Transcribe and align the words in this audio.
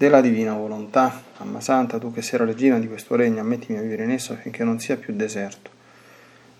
della 0.00 0.22
divina 0.22 0.54
volontà. 0.54 1.20
Mamma 1.40 1.60
Santa, 1.60 1.98
tu 1.98 2.10
che 2.10 2.22
sei 2.22 2.38
la 2.38 2.46
regina 2.46 2.78
di 2.78 2.88
questo 2.88 3.16
regno, 3.16 3.42
ammettimi 3.42 3.76
a 3.76 3.82
vivere 3.82 4.04
in 4.04 4.12
esso 4.12 4.32
affinché 4.32 4.64
non 4.64 4.78
sia 4.78 4.96
più 4.96 5.14
deserto, 5.14 5.68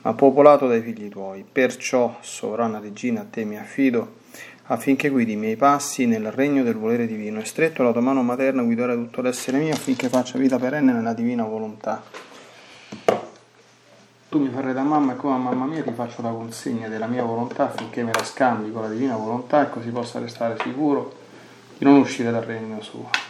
ma 0.03 0.13
popolato 0.13 0.69
dai 0.69 0.83
figli 0.83 1.09
tuoi. 1.09 1.43
Perciò, 1.51 2.19
sovrana 2.21 2.79
regina, 2.79 3.23
a 3.23 3.25
te 3.31 3.45
mi 3.45 3.57
affido, 3.57 4.17
affinché 4.67 5.09
guidi 5.09 5.33
i 5.33 5.37
miei 5.37 5.57
passi 5.57 6.05
nel 6.05 6.31
regno 6.31 6.63
del 6.63 6.75
volere 6.75 7.07
divino 7.07 7.41
e 7.41 7.47
stretto 7.47 7.83
la 7.83 7.93
tua 7.93 8.03
mano 8.03 8.23
materna 8.23 8.61
guidare 8.61 8.95
tutto 8.95 9.23
l'essere 9.23 9.57
mio 9.57 9.73
affinché 9.73 10.11
faccia 10.11 10.37
vita 10.37 10.59
perenne 10.59 10.93
nella 10.93 11.15
divina 11.15 11.43
volontà. 11.43 12.03
Tu 14.29 14.39
mi 14.39 14.51
farai 14.51 14.75
da 14.75 14.83
mamma 14.83 15.15
e 15.15 15.17
come 15.17 15.37
a 15.37 15.39
mamma 15.39 15.65
mia 15.65 15.83
ti 15.83 15.93
faccio 15.95 16.21
la 16.21 16.29
consegna 16.29 16.89
della 16.89 17.07
mia 17.07 17.23
volontà 17.23 17.71
affinché 17.71 18.03
me 18.03 18.13
la 18.13 18.23
scambi 18.23 18.71
con 18.71 18.83
la 18.83 18.89
divina 18.89 19.17
volontà 19.17 19.63
e 19.63 19.71
così 19.71 19.89
possa 19.89 20.19
restare 20.19 20.59
sicuro 20.63 21.15
di 21.79 21.87
non 21.87 21.97
uscire 21.97 22.31
dal 22.31 22.43
regno 22.43 22.83
suo. 22.83 23.30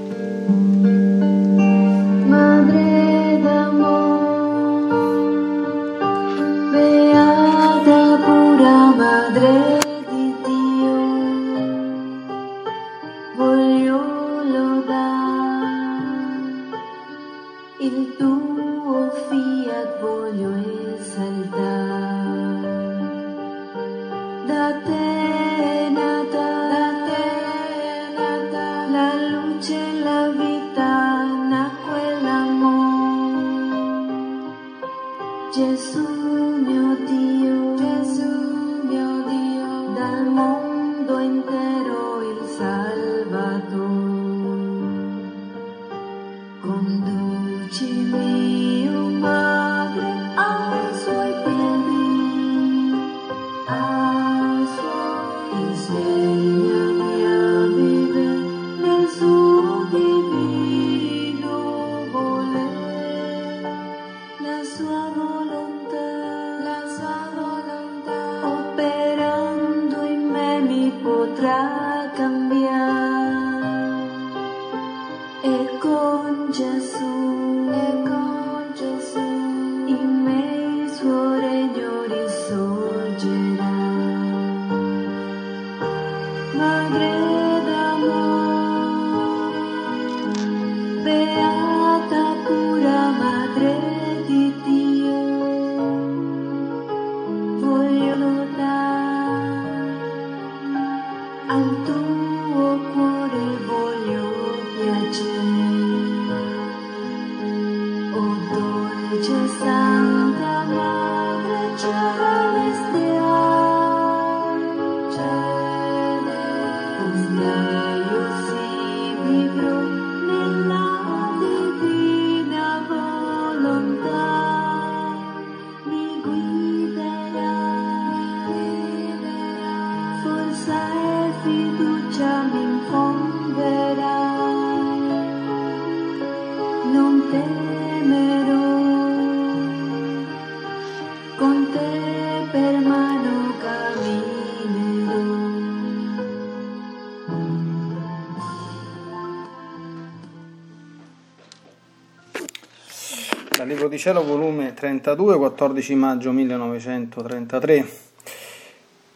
Cielo, 154.01 154.23
volume 154.23 154.73
32, 154.73 155.37
14 155.37 155.93
maggio 155.93 156.31
1933. 156.31 157.89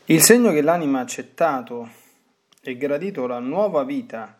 Il 0.05 0.21
segno 0.21 0.51
che 0.51 0.61
l'anima 0.61 0.99
ha 0.99 1.01
accettato 1.01 1.89
e 2.61 2.77
gradito 2.77 3.25
la 3.25 3.39
nuova 3.39 3.83
vita 3.83 4.37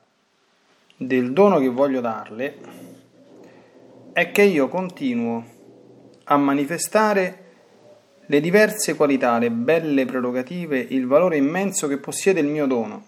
del 0.96 1.34
dono 1.34 1.58
che 1.58 1.70
voglio 1.70 2.00
darle 2.00 2.58
è 4.14 4.32
che 4.32 4.44
io 4.44 4.68
continuo 4.68 5.44
a 6.26 6.38
manifestare 6.38 7.46
le 8.28 8.40
diverse 8.40 8.96
qualità, 8.96 9.40
le 9.40 9.50
belle 9.50 10.06
prerogative, 10.06 10.78
il 10.78 11.08
valore 11.08 11.38
immenso 11.38 11.88
che 11.88 11.98
possiede 11.98 12.40
il 12.40 12.48
mio 12.50 12.68
dono. 12.68 13.03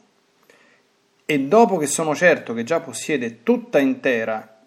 E 1.24 1.40
dopo 1.42 1.78
che 1.78 1.86
sono 1.86 2.16
certo 2.16 2.56
che 2.56 2.63
già 2.63 2.80
possiede 2.80 3.44
tutta 3.44 3.78
intera 3.78 4.57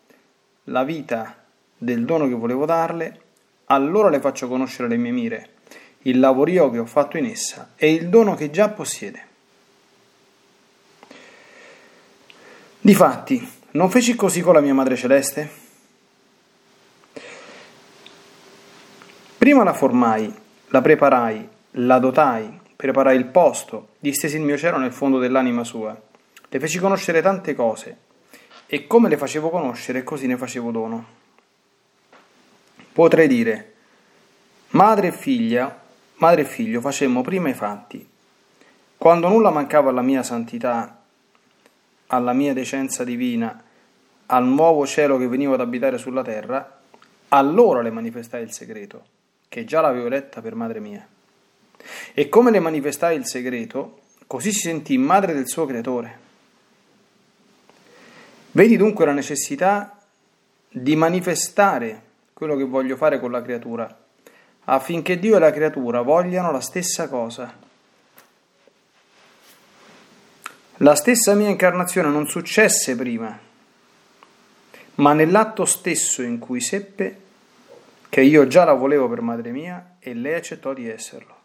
la 0.66 0.84
vita 0.84 1.34
del 1.82 2.04
dono 2.04 2.28
che 2.28 2.34
volevo 2.34 2.66
darle, 2.66 3.20
allora 3.66 4.10
le 4.10 4.20
faccio 4.20 4.48
conoscere 4.48 4.86
le 4.86 4.98
mie 4.98 5.12
mire, 5.12 5.48
il 6.02 6.20
lavorio 6.20 6.68
che 6.70 6.78
ho 6.78 6.84
fatto 6.84 7.16
in 7.16 7.24
essa 7.24 7.70
e 7.74 7.90
il 7.90 8.10
dono 8.10 8.34
che 8.34 8.50
già 8.50 8.68
possiede. 8.68 9.28
Difatti, 12.80 13.50
non 13.72 13.88
feci 13.88 14.14
così 14.14 14.42
con 14.42 14.52
la 14.52 14.60
mia 14.60 14.74
Madre 14.74 14.96
Celeste? 14.96 15.48
Prima 19.38 19.64
la 19.64 19.72
formai, 19.72 20.34
la 20.68 20.82
preparai, 20.82 21.48
la 21.72 21.98
dotai, 21.98 22.60
preparai 22.76 23.16
il 23.16 23.24
posto, 23.24 23.94
distesi 23.98 24.36
il 24.36 24.42
mio 24.42 24.58
cielo 24.58 24.76
nel 24.76 24.92
fondo 24.92 25.18
dell'anima 25.18 25.64
sua, 25.64 25.98
le 26.46 26.60
feci 26.60 26.78
conoscere 26.78 27.22
tante 27.22 27.54
cose, 27.54 27.96
e 28.66 28.86
come 28.86 29.08
le 29.08 29.16
facevo 29.16 29.48
conoscere, 29.48 30.04
così 30.04 30.26
ne 30.26 30.36
facevo 30.36 30.70
dono. 30.70 31.19
Potrei 33.00 33.28
dire, 33.28 33.72
madre 34.72 35.06
e 35.06 35.12
figlia, 35.12 35.74
madre 36.16 36.42
e 36.42 36.44
figlio 36.44 36.82
facemmo 36.82 37.22
prima 37.22 37.48
i 37.48 37.54
fatti. 37.54 38.06
Quando 38.98 39.26
nulla 39.28 39.48
mancava 39.48 39.88
alla 39.88 40.02
mia 40.02 40.22
santità, 40.22 41.00
alla 42.08 42.34
mia 42.34 42.52
decenza 42.52 43.02
divina, 43.02 43.64
al 44.26 44.46
nuovo 44.46 44.86
cielo 44.86 45.16
che 45.16 45.28
veniva 45.28 45.54
ad 45.54 45.62
abitare 45.62 45.96
sulla 45.96 46.22
terra, 46.22 46.78
allora 47.28 47.80
le 47.80 47.90
manifestai 47.90 48.42
il 48.42 48.52
segreto, 48.52 49.04
che 49.48 49.64
già 49.64 49.80
l'avevo 49.80 50.08
letta 50.08 50.42
per 50.42 50.54
madre 50.54 50.80
mia. 50.80 51.08
E 52.12 52.28
come 52.28 52.50
le 52.50 52.60
manifestai 52.60 53.16
il 53.16 53.24
segreto, 53.24 54.00
così 54.26 54.52
si 54.52 54.60
sentì 54.60 54.98
madre 54.98 55.32
del 55.32 55.48
suo 55.48 55.64
creatore. 55.64 56.18
Vedi 58.50 58.76
dunque 58.76 59.06
la 59.06 59.12
necessità 59.12 59.98
di 60.68 60.94
manifestare 60.96 62.08
quello 62.40 62.56
che 62.56 62.64
voglio 62.64 62.96
fare 62.96 63.20
con 63.20 63.30
la 63.30 63.42
creatura, 63.42 63.98
affinché 64.64 65.18
Dio 65.18 65.36
e 65.36 65.38
la 65.38 65.52
creatura 65.52 66.00
vogliano 66.00 66.50
la 66.50 66.62
stessa 66.62 67.06
cosa. 67.06 67.54
La 70.76 70.94
stessa 70.94 71.34
mia 71.34 71.50
incarnazione 71.50 72.08
non 72.08 72.26
successe 72.26 72.96
prima, 72.96 73.38
ma 74.94 75.12
nell'atto 75.12 75.66
stesso 75.66 76.22
in 76.22 76.38
cui 76.38 76.62
seppe 76.62 77.20
che 78.08 78.22
io 78.22 78.46
già 78.46 78.64
la 78.64 78.72
volevo 78.72 79.06
per 79.06 79.20
madre 79.20 79.50
mia 79.50 79.96
e 79.98 80.14
lei 80.14 80.32
accettò 80.32 80.72
di 80.72 80.88
esserlo. 80.88 81.36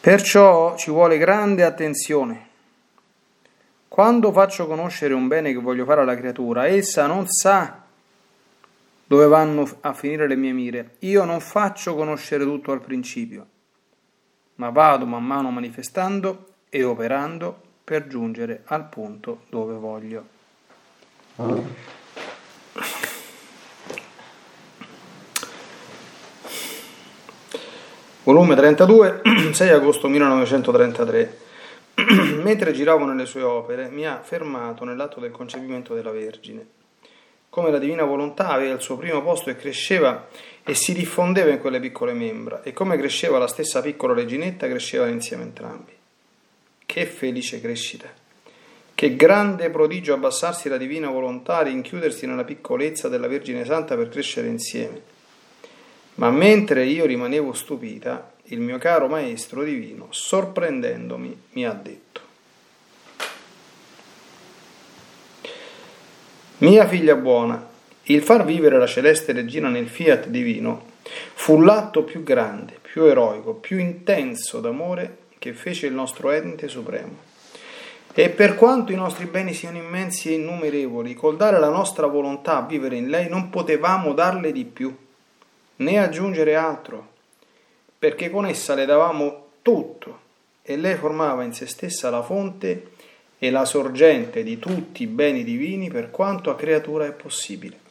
Perciò 0.00 0.76
ci 0.76 0.90
vuole 0.90 1.16
grande 1.16 1.64
attenzione. 1.64 2.46
Quando 3.88 4.32
faccio 4.32 4.66
conoscere 4.66 5.14
un 5.14 5.28
bene 5.28 5.50
che 5.50 5.58
voglio 5.58 5.86
fare 5.86 6.02
alla 6.02 6.14
creatura, 6.14 6.66
essa 6.66 7.06
non 7.06 7.26
sa 7.26 7.86
dove 9.08 9.26
vanno 9.26 9.66
a 9.80 9.94
finire 9.94 10.28
le 10.28 10.36
mie 10.36 10.52
mire. 10.52 10.96
Io 11.00 11.24
non 11.24 11.40
faccio 11.40 11.96
conoscere 11.96 12.44
tutto 12.44 12.72
al 12.72 12.82
principio, 12.82 13.46
ma 14.56 14.68
vado 14.68 15.06
man 15.06 15.24
mano 15.24 15.50
manifestando 15.50 16.46
e 16.68 16.84
operando 16.84 17.60
per 17.82 18.06
giungere 18.06 18.62
al 18.66 18.88
punto 18.88 19.40
dove 19.48 19.74
voglio. 19.74 20.36
Volume 28.24 28.54
32, 28.54 29.22
6 29.52 29.70
agosto 29.72 30.06
1933. 30.08 31.38
Mentre 32.42 32.72
giravo 32.72 33.06
nelle 33.06 33.24
sue 33.24 33.40
opere, 33.40 33.88
mi 33.88 34.06
ha 34.06 34.20
fermato 34.22 34.84
nell'atto 34.84 35.18
del 35.18 35.30
concepimento 35.30 35.94
della 35.94 36.10
Vergine. 36.10 36.66
Come 37.50 37.70
la 37.70 37.78
divina 37.78 38.04
volontà 38.04 38.48
aveva 38.48 38.74
il 38.74 38.80
suo 38.80 38.96
primo 38.96 39.22
posto 39.22 39.50
e 39.50 39.56
cresceva 39.56 40.28
e 40.62 40.74
si 40.74 40.92
diffondeva 40.92 41.50
in 41.50 41.58
quelle 41.58 41.80
piccole 41.80 42.12
membra, 42.12 42.62
e 42.62 42.72
come 42.72 42.96
cresceva 42.98 43.38
la 43.38 43.48
stessa 43.48 43.80
piccola 43.80 44.14
reginetta, 44.14 44.68
crescevano 44.68 45.12
insieme 45.12 45.44
entrambi. 45.44 45.92
Che 46.84 47.06
felice 47.06 47.60
crescita! 47.60 48.08
Che 48.94 49.16
grande 49.16 49.70
prodigio 49.70 50.12
abbassarsi 50.12 50.68
la 50.68 50.76
divina 50.76 51.08
volontà, 51.08 51.62
rinchiudersi 51.62 52.26
nella 52.26 52.44
piccolezza 52.44 53.08
della 53.08 53.28
Vergine 53.28 53.64
Santa 53.64 53.96
per 53.96 54.08
crescere 54.08 54.48
insieme 54.48 55.16
ma 56.18 56.30
mentre 56.30 56.84
io 56.84 57.06
rimanevo 57.06 57.52
stupita, 57.52 58.32
il 58.46 58.60
mio 58.60 58.78
caro 58.78 59.06
maestro 59.06 59.62
divino, 59.62 60.08
sorprendendomi, 60.10 61.42
mi 61.52 61.64
ha 61.64 61.72
detto, 61.72 62.20
Mia 66.60 66.88
figlia 66.88 67.14
buona, 67.14 67.68
il 68.04 68.20
far 68.20 68.44
vivere 68.44 68.78
la 68.78 68.86
celeste 68.88 69.30
regina 69.30 69.68
nel 69.68 69.88
fiat 69.88 70.26
divino 70.26 70.86
fu 71.34 71.60
l'atto 71.60 72.02
più 72.02 72.24
grande, 72.24 72.76
più 72.82 73.04
eroico, 73.04 73.54
più 73.54 73.78
intenso 73.78 74.58
d'amore 74.58 75.18
che 75.38 75.52
fece 75.52 75.86
il 75.86 75.92
nostro 75.92 76.32
ente 76.32 76.66
supremo. 76.66 77.16
E 78.12 78.30
per 78.30 78.56
quanto 78.56 78.90
i 78.90 78.96
nostri 78.96 79.26
beni 79.26 79.54
siano 79.54 79.76
immensi 79.76 80.30
e 80.30 80.34
innumerevoli, 80.34 81.14
col 81.14 81.36
dare 81.36 81.60
la 81.60 81.68
nostra 81.68 82.08
volontà 82.08 82.56
a 82.56 82.66
vivere 82.66 82.96
in 82.96 83.08
lei 83.08 83.28
non 83.28 83.50
potevamo 83.50 84.12
darle 84.12 84.50
di 84.50 84.64
più 84.64 84.92
né 85.76 85.98
aggiungere 86.02 86.56
altro, 86.56 87.06
perché 87.96 88.30
con 88.30 88.46
essa 88.46 88.74
le 88.74 88.84
davamo 88.84 89.50
tutto 89.62 90.18
e 90.62 90.76
lei 90.76 90.96
formava 90.96 91.44
in 91.44 91.52
se 91.52 91.66
stessa 91.66 92.10
la 92.10 92.22
fonte 92.22 92.96
e 93.38 93.50
la 93.50 93.64
sorgente 93.64 94.42
di 94.42 94.58
tutti 94.58 95.04
i 95.04 95.06
beni 95.06 95.44
divini 95.44 95.90
per 95.90 96.10
quanto 96.10 96.50
a 96.50 96.56
creatura 96.56 97.06
è 97.06 97.12
possibile. 97.12 97.86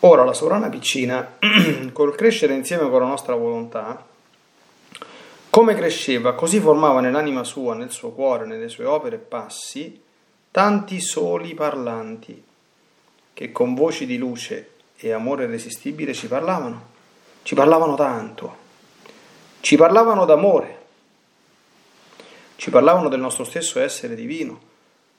Ora 0.00 0.22
la 0.22 0.32
sovrana 0.32 0.68
piccina, 0.68 1.38
col 1.92 2.14
crescere 2.14 2.54
insieme 2.54 2.88
con 2.88 3.00
la 3.00 3.08
nostra 3.08 3.34
volontà, 3.34 4.04
come 5.50 5.74
cresceva, 5.74 6.34
così 6.34 6.60
formava 6.60 7.00
nell'anima 7.00 7.42
sua, 7.42 7.74
nel 7.74 7.90
suo 7.90 8.10
cuore, 8.10 8.46
nelle 8.46 8.68
sue 8.68 8.84
opere 8.84 9.16
e 9.16 9.20
passi, 9.20 10.00
tanti 10.50 11.00
soli 11.00 11.54
parlanti, 11.54 12.44
che 13.32 13.52
con 13.52 13.74
voci 13.74 14.06
di 14.06 14.18
luce 14.18 14.72
e 14.96 15.12
amore 15.12 15.44
irresistibile 15.44 16.14
ci 16.14 16.28
parlavano, 16.28 16.88
ci 17.42 17.54
parlavano 17.54 17.94
tanto, 17.96 18.56
ci 19.60 19.76
parlavano 19.76 20.24
d'amore, 20.24 20.75
ci 22.56 22.70
parlavano 22.70 23.08
del 23.08 23.20
nostro 23.20 23.44
stesso 23.44 23.80
essere 23.80 24.14
divino, 24.14 24.60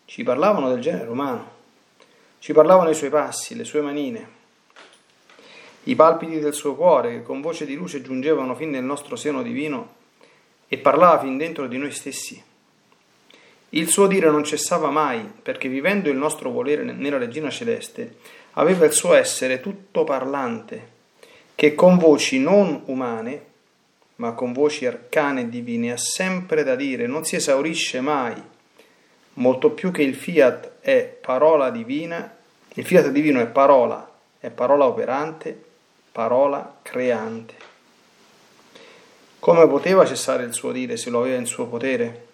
ci 0.06 0.24
parlavano 0.24 0.70
del 0.70 0.82
genere 0.82 1.10
umano, 1.10 1.52
ci 2.40 2.54
parlavano 2.54 2.90
i 2.90 2.96
suoi 2.96 3.10
passi, 3.10 3.56
le 3.56 3.64
sue 3.64 3.82
manine, 3.82 4.36
i 5.84 5.96
palpiti 5.96 6.40
del 6.40 6.54
suo 6.54 6.76
cuore 6.76 7.12
che 7.12 7.24
con 7.24 7.42
voce 7.42 7.66
di 7.66 7.76
luce 7.76 8.02
giungevano 8.02 8.56
fin 8.56 8.70
nel 8.70 8.84
nostro 8.84 9.16
seno 9.16 9.42
divino 9.42 9.96
e 10.68 10.78
parlava 10.78 11.20
fin 11.20 11.38
dentro 11.38 11.68
di 11.68 11.78
noi 11.78 11.92
stessi. 11.92 12.44
Il 13.70 13.90
suo 13.90 14.08
dire 14.08 14.30
non 14.30 14.44
cessava 14.44 14.90
mai, 14.90 15.30
perché 15.42 15.68
vivendo 15.68 16.10
il 16.10 16.18
nostro 16.18 16.50
volere 16.50 16.84
nella 16.84 17.18
regina 17.18 17.50
celeste, 17.50 18.18
aveva 18.54 18.86
il 18.86 18.94
suo 18.94 19.14
essere 19.14 19.60
tutto 19.60 20.04
parlante, 20.04 20.96
che 21.54 21.76
con 21.76 21.98
voci 21.98 22.40
non 22.40 22.84
umane, 22.86 23.47
ma 24.18 24.34
con 24.34 24.54
voci 24.54 24.86
arcane 24.86 25.42
e 25.42 25.50
divine, 25.50 25.92
ha 25.92 25.98
sempre 25.98 26.64
da 26.64 26.76
dire, 26.76 27.08
non 27.08 27.26
si 27.26 27.36
esaurisce 27.36 28.02
mai, 28.02 28.36
molto 29.34 29.72
più 29.72 29.92
che 29.92 30.04
il 30.04 30.16
fiat 30.16 30.74
è 30.82 31.04
parola 31.04 31.70
divina, 31.70 32.36
il 32.74 32.86
fiat 32.86 33.10
divino 33.10 33.40
è 33.42 33.48
parola, 33.48 34.10
è 34.40 34.50
parola 34.50 34.86
operante, 34.86 35.64
parola 36.12 36.78
creante. 36.82 37.54
Come 39.40 39.68
poteva 39.68 40.06
cessare 40.06 40.44
il 40.44 40.54
suo 40.54 40.72
dire 40.72 40.98
se 40.98 41.10
lo 41.10 41.22
aveva 41.22 41.38
in 41.38 41.46
suo 41.46 41.68
potere? 41.68 42.26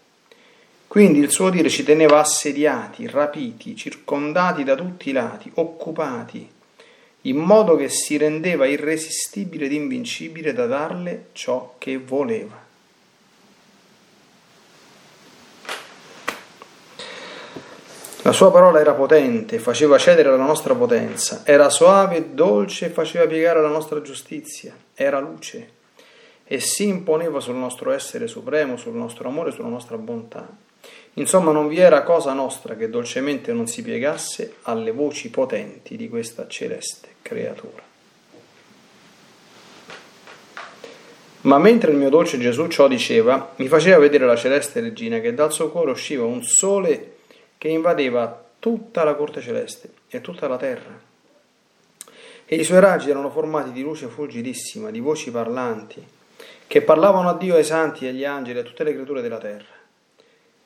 Quindi 0.88 1.20
il 1.20 1.32
suo 1.32 1.50
dire 1.50 1.70
ci 1.70 1.84
teneva 1.84 2.20
assediati, 2.20 3.08
rapiti, 3.08 3.76
circondati 3.76 4.64
da 4.64 4.76
tutti 4.76 5.10
i 5.10 5.12
lati, 5.12 5.52
occupati, 5.56 6.50
in 7.24 7.38
modo 7.38 7.76
che 7.76 7.90
si 7.90 8.18
rendeva 8.18 8.66
irresistibile 8.66 9.66
ed 9.66 9.74
invincibile 9.74 10.54
da 10.54 10.66
darle 10.66 11.28
ciò 11.34 11.76
che 11.78 11.98
voleva. 11.98 12.62
La 18.26 18.32
sua 18.32 18.52
parola 18.52 18.80
era 18.80 18.94
potente, 18.94 19.60
faceva 19.60 19.98
cedere 19.98 20.30
la 20.30 20.38
nostra 20.38 20.74
potenza, 20.74 21.42
era 21.44 21.70
soave 21.70 22.16
e 22.16 22.26
dolce 22.30 22.86
e 22.86 22.90
faceva 22.90 23.28
piegare 23.28 23.62
la 23.62 23.68
nostra 23.68 24.02
giustizia, 24.02 24.74
era 24.94 25.20
luce 25.20 25.82
e 26.46 26.60
si 26.60 26.88
imponeva 26.88 27.40
sul 27.40 27.56
nostro 27.56 27.92
essere 27.92 28.28
supremo, 28.28 28.78
sul 28.78 28.94
nostro 28.94 29.28
amore, 29.28 29.52
sulla 29.52 29.68
nostra 29.68 29.98
bontà. 29.98 30.48
Insomma, 31.16 31.52
non 31.52 31.68
vi 31.68 31.78
era 31.78 32.02
cosa 32.02 32.34
nostra 32.34 32.76
che 32.76 32.90
dolcemente 32.90 33.54
non 33.54 33.68
si 33.68 33.84
piegasse 33.84 34.56
alle 34.64 34.92
voci 34.92 35.30
potenti 35.30 35.96
di 35.96 36.10
questa 36.10 36.48
celeste 36.48 37.10
creatura. 37.22 37.92
Ma 41.42 41.58
mentre 41.60 41.92
il 41.92 41.98
mio 41.98 42.10
dolce 42.10 42.40
Gesù 42.40 42.68
ciò 42.68 42.88
diceva, 42.88 43.54
mi 43.58 43.68
faceva 43.68 44.00
vedere 44.00 44.26
la 44.26 44.36
celeste 44.36 44.80
regina 44.80 45.20
che 45.20 45.34
dal 45.34 45.52
suo 45.52 45.70
cuore 45.70 45.92
usciva 45.92 46.24
un 46.24 46.42
sole 46.42 47.18
che 47.58 47.68
invadeva 47.68 48.44
tutta 48.58 49.04
la 49.04 49.14
corte 49.14 49.42
celeste 49.42 49.90
e 50.08 50.22
tutta 50.22 50.48
la 50.48 50.58
terra. 50.58 51.00
E 52.46 52.56
i 52.56 52.64
suoi 52.64 52.80
raggi 52.80 53.10
erano 53.10 53.30
formati 53.30 53.72
di 53.72 53.82
luce 53.82 54.08
fulgidissima, 54.08 54.90
di 54.90 55.00
voci 55.00 55.32
parlanti, 55.32 56.04
che 56.66 56.82
parlavano 56.82 57.30
a 57.30 57.38
Dio, 57.38 57.56
ai 57.56 57.64
santi, 57.64 58.08
agli 58.08 58.24
angeli, 58.24 58.60
a 58.60 58.64
tutte 58.64 58.84
le 58.84 58.94
creature 58.94 59.22
della 59.22 59.38
terra 59.38 59.73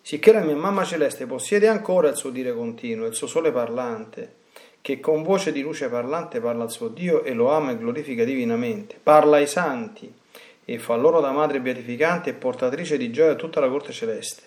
sicché 0.08 0.32
la 0.32 0.40
mia 0.40 0.56
mamma 0.56 0.86
celeste 0.86 1.26
possiede 1.26 1.68
ancora 1.68 2.08
il 2.08 2.16
suo 2.16 2.30
dire 2.30 2.54
continuo, 2.54 3.08
il 3.08 3.14
suo 3.14 3.28
sole 3.28 3.52
parlante, 3.52 4.36
che 4.80 5.02
con 5.02 5.22
voce 5.22 5.52
di 5.52 5.62
luce 5.62 5.90
parlante 5.90 6.40
parla 6.40 6.64
al 6.64 6.72
suo 6.72 6.88
Dio 6.88 7.26
e 7.26 7.34
lo 7.34 7.52
ama 7.52 7.72
e 7.72 7.78
glorifica 7.78 8.24
divinamente, 8.24 8.98
parla 9.04 9.36
ai 9.36 9.48
santi 9.48 10.10
e 10.64 10.80
fa 10.80 10.96
loro 10.96 11.20
da 11.20 11.32
madre 11.32 11.60
beatificante 11.60 12.30
e 12.30 12.36
portatrice 12.36 12.96
di 12.96 13.12
gioia 13.12 13.32
a 13.32 13.36
tutta 13.36 13.60
la 13.60 13.68
corte 13.68 13.92
celeste, 13.92 14.44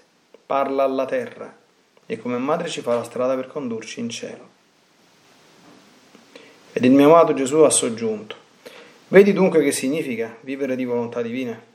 parla 0.47 0.83
alla 0.83 1.05
terra 1.05 1.55
e 2.07 2.17
come 2.17 2.38
madre 2.38 2.67
ci 2.67 2.81
fa 2.81 2.95
la 2.95 3.05
strada 3.05 3.35
per 3.35 3.49
condurci 3.49 4.00
in 4.00 4.09
cielo. 4.09 4.49
Ed 6.73 6.83
il 6.83 6.93
mio 6.93 7.12
amato 7.12 7.35
Gesù 7.35 7.59
ha 7.59 7.71
soggiunto, 7.71 8.35
vedi 9.09 9.35
dunque 9.35 9.62
che 9.62 9.73
significa 9.73 10.38
vivere 10.40 10.75
di 10.75 10.87
volontà 10.87 11.21
divina? 11.21 11.69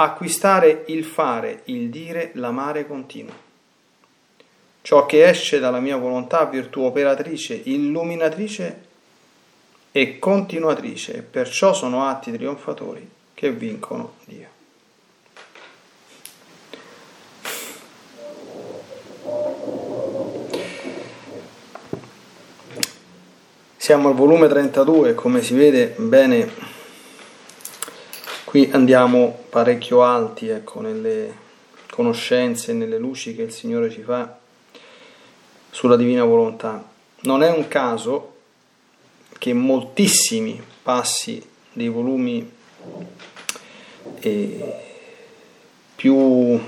Acquistare 0.00 0.84
il 0.86 1.04
fare, 1.04 1.62
il 1.64 1.88
dire, 1.90 2.30
l'amare 2.34 2.86
continuo. 2.86 3.34
Ciò 4.80 5.06
che 5.06 5.28
esce 5.28 5.58
dalla 5.58 5.80
mia 5.80 5.96
volontà, 5.96 6.44
virtù 6.44 6.82
operatrice, 6.82 7.60
illuminatrice 7.64 8.82
e 9.90 10.20
continuatrice, 10.20 11.22
perciò 11.22 11.72
sono 11.72 12.06
atti 12.06 12.30
trionfatori 12.30 13.10
che 13.34 13.50
vincono 13.50 14.14
Dio. 14.24 14.46
Siamo 23.76 24.08
al 24.08 24.14
volume 24.14 24.46
32, 24.46 25.14
come 25.14 25.42
si 25.42 25.54
vede 25.54 25.94
bene, 25.96 26.76
qui 28.48 28.66
andiamo 28.72 29.44
parecchio 29.50 30.02
alti 30.02 30.48
ecco, 30.48 30.80
nelle 30.80 31.36
conoscenze 31.90 32.70
e 32.70 32.74
nelle 32.74 32.96
luci 32.96 33.36
che 33.36 33.42
il 33.42 33.52
Signore 33.52 33.90
ci 33.90 34.00
fa 34.00 34.38
sulla 35.70 35.96
divina 35.96 36.24
volontà. 36.24 36.82
Non 37.24 37.42
è 37.42 37.50
un 37.50 37.68
caso 37.68 38.36
che 39.36 39.52
moltissimi 39.52 40.62
passi 40.82 41.46
dei 41.74 41.88
volumi 41.88 42.50
eh, 44.20 44.74
più 45.94 46.58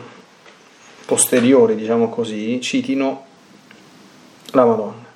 posteriori, 1.06 1.76
diciamo 1.76 2.10
così, 2.10 2.60
citino 2.60 3.25
la 4.50 4.66
Madonna 4.66 5.08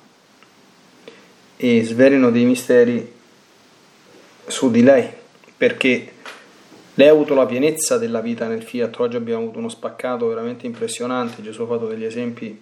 e 1.57 1.83
svelino 1.83 2.31
dei 2.31 2.45
misteri 2.45 3.13
su 4.47 4.71
di 4.71 4.81
lei, 4.81 5.07
perché 5.55 6.13
lei 6.95 7.07
ha 7.07 7.11
avuto 7.11 7.33
la 7.33 7.45
pienezza 7.45 7.97
della 7.97 8.21
vita 8.21 8.47
nel 8.47 8.63
Fiat, 8.63 8.99
oggi 8.99 9.17
abbiamo 9.17 9.43
avuto 9.43 9.59
uno 9.59 9.69
spaccato 9.69 10.27
veramente 10.27 10.65
impressionante, 10.65 11.41
Gesù 11.41 11.63
ha 11.63 11.67
fatto 11.67 11.87
degli 11.87 12.05
esempi 12.05 12.61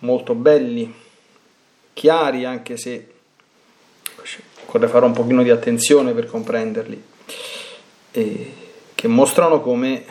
molto 0.00 0.34
belli, 0.34 0.92
chiari, 1.92 2.44
anche 2.44 2.76
se 2.76 3.06
occorre 4.64 4.88
fare 4.88 5.04
un 5.04 5.12
pochino 5.12 5.42
di 5.42 5.50
attenzione 5.50 6.12
per 6.12 6.26
comprenderli, 6.26 7.02
e 8.10 8.52
che 8.94 9.08
mostrano 9.08 9.60
come 9.60 10.04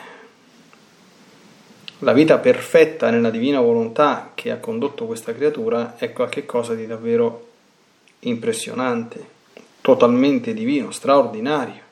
la 1.98 2.14
vita 2.14 2.38
perfetta 2.38 3.10
nella 3.10 3.30
divina 3.30 3.60
volontà 3.60 4.32
che 4.34 4.50
ha 4.50 4.56
condotto 4.56 5.04
questa 5.04 5.34
creatura 5.34 5.96
è 5.98 6.12
qualcosa 6.14 6.74
di 6.74 6.86
davvero 6.86 7.48
impressionante, 8.20 9.22
totalmente 9.82 10.54
divino, 10.54 10.90
straordinario. 10.90 11.88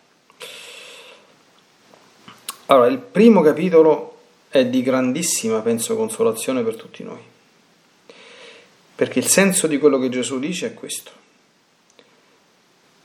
Allora, 2.71 2.89
il 2.89 2.99
primo 2.99 3.41
capitolo 3.41 4.19
è 4.49 4.67
di 4.67 4.83
grandissima, 4.83 5.61
penso, 5.61 5.97
consolazione 5.97 6.63
per 6.63 6.77
tutti 6.77 7.03
noi, 7.03 7.21
perché 8.95 9.21
il 9.21 9.27
senso 9.27 9.67
di 9.67 9.79
quello 9.79 9.99
che 9.99 10.11
Gesù 10.11 10.39
dice 10.39 10.67
è 10.67 10.75
questo. 10.75 11.11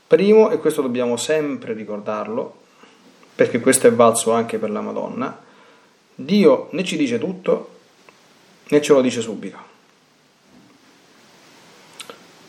Primo, 0.06 0.50
e 0.50 0.58
questo 0.58 0.82
dobbiamo 0.82 1.16
sempre 1.16 1.72
ricordarlo, 1.72 2.60
perché 3.34 3.60
questo 3.60 3.86
è 3.86 3.92
valso 3.92 4.32
anche 4.32 4.58
per 4.58 4.70
la 4.70 4.82
Madonna, 4.82 5.42
Dio 6.14 6.68
né 6.72 6.84
ci 6.84 6.98
dice 6.98 7.18
tutto 7.18 7.70
né 8.68 8.82
ce 8.82 8.92
lo 8.92 9.00
dice 9.00 9.22
subito. 9.22 9.72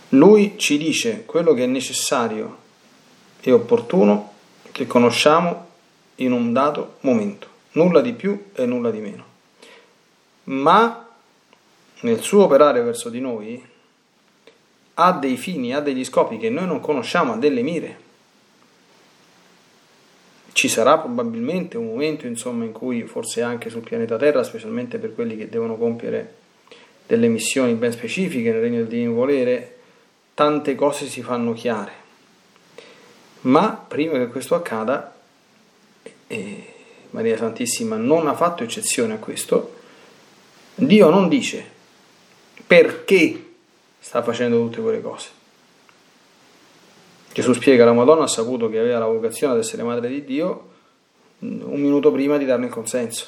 Lui 0.10 0.55
ci 0.57 0.77
dice 0.77 1.24
quello 1.25 1.53
che 1.53 1.63
è 1.63 1.67
necessario 1.67 2.57
e 3.39 3.53
opportuno 3.53 4.34
che 4.74 4.86
conosciamo 4.86 5.65
in 6.15 6.31
un 6.31 6.53
dato 6.53 6.98
momento, 7.01 7.48
nulla 7.72 8.01
di 8.01 8.13
più 8.13 8.45
e 8.53 8.65
nulla 8.65 8.91
di 8.91 9.00
meno. 9.00 9.25
Ma 10.45 11.07
nel 12.01 12.22
suo 12.22 12.43
operare 12.43 12.81
verso 12.81 13.10
di 13.10 13.19
noi 13.19 13.63
ha 14.95 15.12
dei 15.13 15.38
fini, 15.38 15.74
ha 15.74 15.79
degli 15.79 16.05
scopi 16.05 16.38
che 16.38 16.50
noi 16.50 16.67
non 16.67 16.79
conosciamo, 16.79 17.34
ha 17.34 17.38
delle 17.38 17.62
mire. 17.62 18.03
Ci 20.51 20.69
sarà 20.69 20.98
probabilmente 21.00 21.77
un 21.77 21.88
momento 21.88 22.27
insomma, 22.27 22.63
in 22.63 22.72
cui 22.72 23.03
forse 23.03 23.41
anche 23.41 23.69
sul 23.69 23.81
pianeta 23.81 24.15
Terra, 24.15 24.43
specialmente 24.43 24.98
per 25.00 25.13
quelli 25.13 25.36
che 25.36 25.50
devono 25.50 25.75
compiere 25.75 26.36
delle 27.05 27.27
missioni 27.27 27.74
ben 27.74 27.91
specifiche 27.91 28.51
nel 28.51 28.62
regno 28.62 28.77
del 28.77 28.88
divino 28.88 29.13
volere, 29.13 29.75
tante 30.34 30.75
cose 30.75 31.07
si 31.07 31.22
fanno 31.22 31.53
chiare. 31.53 32.03
Ma 33.41 33.74
prima 33.88 34.13
che 34.13 34.27
questo 34.27 34.55
accada, 34.55 35.14
e 36.27 36.74
Maria 37.12 37.38
Santissima 37.38 37.98
non 37.98 38.27
ha 38.27 38.36
fatto 38.36 38.63
eccezione 38.63 39.13
a 39.13 39.17
questo, 39.17 39.74
Dio 40.75 41.10
non 41.10 41.29
dice 41.29 41.74
perché 42.67 43.53
sta 44.00 44.22
facendo 44.24 44.58
tutte 44.58 44.82
quelle 44.82 45.01
cose. 45.01 45.29
Gesù 47.34 47.53
spiega 47.53 47.86
la 47.86 47.94
Madonna 47.94 48.24
ha 48.24 48.27
saputo 48.27 48.70
che 48.70 48.79
aveva 48.79 49.00
la 49.00 49.05
vocazione 49.05 49.53
ad 49.53 49.60
essere 49.60 49.84
madre 49.84 50.08
di 50.08 50.24
Dio 50.24 50.70
un 51.39 51.79
minuto 51.82 52.12
prima 52.12 52.38
di 52.38 52.46
darne 52.46 52.67
il 52.67 52.72
consenso. 52.72 53.27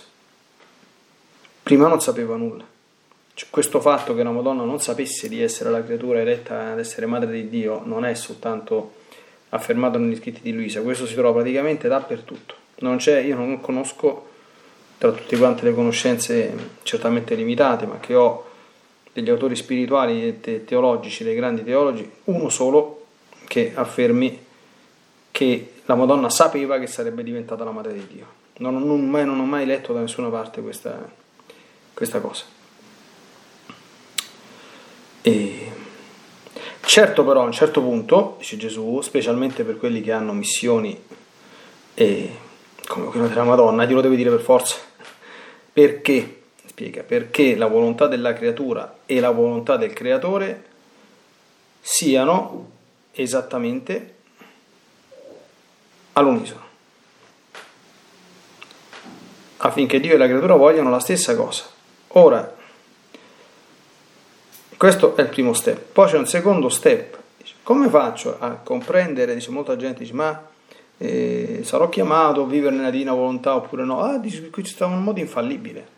Prima 1.61 1.87
non 1.87 1.99
sapeva 1.99 2.35
nulla. 2.35 2.65
Cioè, 3.33 3.49
questo 3.49 3.79
fatto 3.81 4.15
che 4.15 4.21
una 4.21 4.31
Madonna 4.31 4.63
non 4.63 4.79
sapesse 4.79 5.27
di 5.27 5.41
essere 5.41 5.69
la 5.69 5.83
creatura 5.83 6.21
eletta 6.21 6.71
ad 6.71 6.79
essere 6.79 7.05
madre 7.05 7.31
di 7.31 7.49
Dio 7.49 7.81
non 7.85 8.05
è 8.05 8.13
soltanto 8.13 8.93
affermato 9.49 9.97
negli 9.97 10.15
scritti 10.15 10.41
di 10.41 10.53
Luisa, 10.53 10.81
questo 10.81 11.05
si 11.05 11.13
trova 11.13 11.33
praticamente 11.33 11.87
dappertutto. 11.87 12.65
Non 12.79 12.97
c'è, 12.97 13.19
io 13.19 13.35
non 13.35 13.59
conosco 13.61 14.25
tra 14.97 15.11
tutte 15.11 15.37
quante 15.37 15.63
le 15.63 15.73
conoscenze 15.73 16.71
certamente 16.83 17.35
limitate, 17.35 17.85
ma 17.85 17.99
che 17.99 18.15
ho 18.15 18.45
degli 19.13 19.29
autori 19.29 19.55
spirituali 19.55 20.39
e 20.41 20.63
teologici, 20.63 21.23
dei 21.23 21.35
grandi 21.35 21.63
teologi, 21.63 22.09
uno 22.25 22.49
solo 22.49 23.05
che 23.47 23.71
affermi 23.73 24.45
che 25.31 25.73
la 25.85 25.95
Madonna 25.95 26.29
sapeva 26.29 26.77
che 26.79 26.87
sarebbe 26.87 27.23
diventata 27.23 27.63
la 27.63 27.71
madre 27.71 27.93
di 27.93 28.07
Dio. 28.07 28.25
Non, 28.57 28.77
non, 28.77 29.07
mai, 29.07 29.25
non 29.25 29.39
ho 29.39 29.45
mai 29.45 29.65
letto 29.65 29.93
da 29.93 30.01
nessuna 30.01 30.29
parte 30.29 30.61
questa, 30.61 31.09
questa 31.93 32.19
cosa. 32.19 32.43
E 35.21 35.71
certo 36.81 37.25
però 37.25 37.41
a 37.41 37.45
un 37.45 37.51
certo 37.51 37.81
punto, 37.81 38.35
dice 38.39 38.57
Gesù, 38.57 39.01
specialmente 39.01 39.63
per 39.63 39.77
quelli 39.77 40.01
che 40.01 40.11
hanno 40.11 40.33
missioni 40.33 40.99
e, 41.93 42.37
come 42.87 43.07
quella 43.07 43.27
della 43.27 43.43
Madonna, 43.43 43.85
glielo 43.85 44.01
deve 44.01 44.15
dire 44.15 44.29
per 44.29 44.39
forza. 44.39 44.77
Perché? 45.71 46.41
Spiega, 46.65 47.03
perché 47.03 47.55
la 47.55 47.67
volontà 47.67 48.07
della 48.07 48.33
creatura 48.33 48.99
e 49.05 49.19
la 49.19 49.31
volontà 49.31 49.77
del 49.77 49.93
creatore 49.93 50.65
siano 51.81 52.71
esattamente 53.11 54.15
all'unisono. 56.13 56.65
Affinché 59.57 59.99
Dio 59.99 60.13
e 60.13 60.17
la 60.17 60.27
creatura 60.27 60.55
vogliano 60.55 60.89
la 60.89 60.99
stessa 60.99 61.35
cosa. 61.35 61.63
Ora, 62.09 62.55
questo 64.77 65.15
è 65.15 65.21
il 65.21 65.29
primo 65.29 65.53
step. 65.53 65.79
Poi 65.91 66.07
c'è 66.07 66.17
un 66.17 66.27
secondo 66.27 66.69
step. 66.69 67.17
come 67.63 67.89
faccio 67.89 68.37
a 68.39 68.51
comprendere? 68.51 69.33
Dice, 69.33 69.49
molta 69.49 69.75
gente 69.75 69.99
dice, 69.99 70.13
ma 70.13 70.47
eh, 70.97 71.61
sarò 71.63 71.89
chiamato 71.89 72.43
a 72.43 72.47
vivere 72.47 72.75
nella 72.75 72.89
divina 72.89 73.13
volontà 73.13 73.55
oppure 73.55 73.83
no? 73.83 74.01
Ah, 74.01 74.19
qui 74.19 74.63
c'è 74.63 74.85
un 74.85 75.03
modo 75.03 75.19
infallibile. 75.19 75.95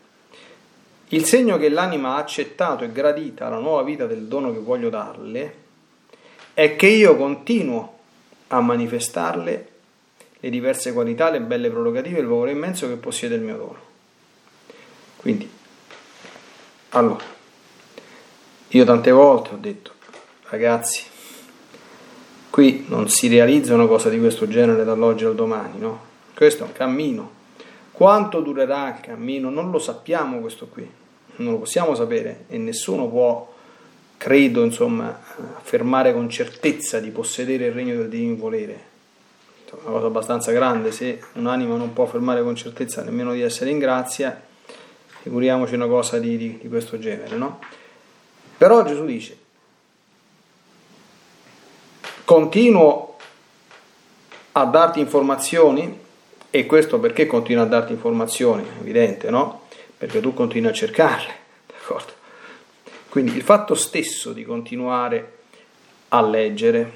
Il 1.08 1.24
segno 1.24 1.56
che 1.56 1.68
l'anima 1.68 2.14
ha 2.14 2.18
accettato 2.18 2.84
e 2.84 2.92
gradita 2.92 3.48
la 3.48 3.58
nuova 3.58 3.82
vita 3.82 4.06
del 4.06 4.26
dono 4.26 4.52
che 4.52 4.58
voglio 4.58 4.90
darle 4.90 5.54
è 6.54 6.76
che 6.76 6.86
io 6.86 7.16
continuo 7.16 7.98
a 8.48 8.60
manifestarle 8.60 9.68
le 10.38 10.50
diverse 10.50 10.92
qualità, 10.92 11.30
le 11.30 11.40
belle 11.40 11.68
prerogative 11.68 12.20
il 12.20 12.26
valore 12.26 12.52
immenso 12.52 12.86
che 12.88 12.94
possiede 12.94 13.34
il 13.34 13.40
mio 13.40 13.56
dono. 13.56 13.78
Quindi, 15.16 15.50
allora, 16.90 17.24
io 18.68 18.84
tante 18.84 19.10
volte 19.10 19.50
ho 19.54 19.58
detto, 19.58 19.92
ragazzi, 20.48 21.02
qui 22.50 22.84
non 22.88 23.08
si 23.08 23.28
realizza 23.28 23.74
una 23.74 23.86
cosa 23.86 24.08
di 24.08 24.18
questo 24.18 24.48
genere 24.48 24.84
dall'oggi 24.84 25.24
al 25.24 25.34
domani, 25.34 25.78
no? 25.78 26.08
Questo 26.34 26.64
è 26.64 26.66
un 26.66 26.72
cammino. 26.72 27.38
Quanto 27.92 28.40
durerà 28.40 28.88
il 28.88 29.00
cammino? 29.00 29.50
Non 29.50 29.70
lo 29.70 29.78
sappiamo 29.78 30.40
questo 30.40 30.66
qui, 30.66 30.88
non 31.36 31.52
lo 31.52 31.58
possiamo 31.58 31.94
sapere 31.94 32.44
e 32.48 32.58
nessuno 32.58 33.08
può, 33.08 33.54
credo, 34.16 34.64
insomma, 34.64 35.20
affermare 35.56 36.12
con 36.12 36.28
certezza 36.28 36.98
di 36.98 37.10
possedere 37.10 37.66
il 37.66 37.72
regno 37.72 37.96
del 37.96 38.08
divino 38.08 38.36
volere. 38.36 38.88
È 39.66 39.74
una 39.84 39.92
cosa 39.92 40.06
abbastanza 40.06 40.50
grande, 40.50 40.90
se 40.90 41.22
un'anima 41.34 41.76
non 41.76 41.92
può 41.92 42.04
affermare 42.04 42.42
con 42.42 42.56
certezza 42.56 43.02
nemmeno 43.02 43.32
di 43.32 43.42
essere 43.42 43.70
in 43.70 43.78
grazia, 43.78 44.42
figuriamoci 45.22 45.74
una 45.74 45.86
cosa 45.86 46.18
di, 46.18 46.36
di, 46.36 46.58
di 46.60 46.68
questo 46.68 46.98
genere, 46.98 47.36
no? 47.36 47.60
Però 48.56 48.84
Gesù 48.84 49.04
dice, 49.04 49.36
continuo 52.30 53.16
a 54.52 54.64
darti 54.64 55.00
informazioni, 55.00 55.98
e 56.48 56.64
questo 56.64 57.00
perché 57.00 57.26
continuo 57.26 57.64
a 57.64 57.66
darti 57.66 57.90
informazioni? 57.90 58.64
Evidente, 58.78 59.30
no? 59.30 59.62
Perché 59.98 60.20
tu 60.20 60.32
continui 60.32 60.70
a 60.70 60.72
cercarle, 60.72 61.34
d'accordo? 61.66 62.12
Quindi 63.08 63.34
il 63.34 63.42
fatto 63.42 63.74
stesso 63.74 64.32
di 64.32 64.44
continuare 64.44 65.38
a 66.10 66.22
leggere, 66.22 66.92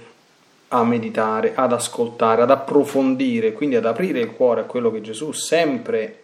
a 0.68 0.84
meditare, 0.84 1.56
ad 1.56 1.72
ascoltare, 1.72 2.42
ad 2.42 2.52
approfondire, 2.52 3.54
quindi 3.54 3.74
ad 3.74 3.86
aprire 3.86 4.20
il 4.20 4.30
cuore 4.30 4.60
a 4.60 4.64
quello 4.64 4.92
che 4.92 5.00
Gesù 5.00 5.32
sempre 5.32 6.22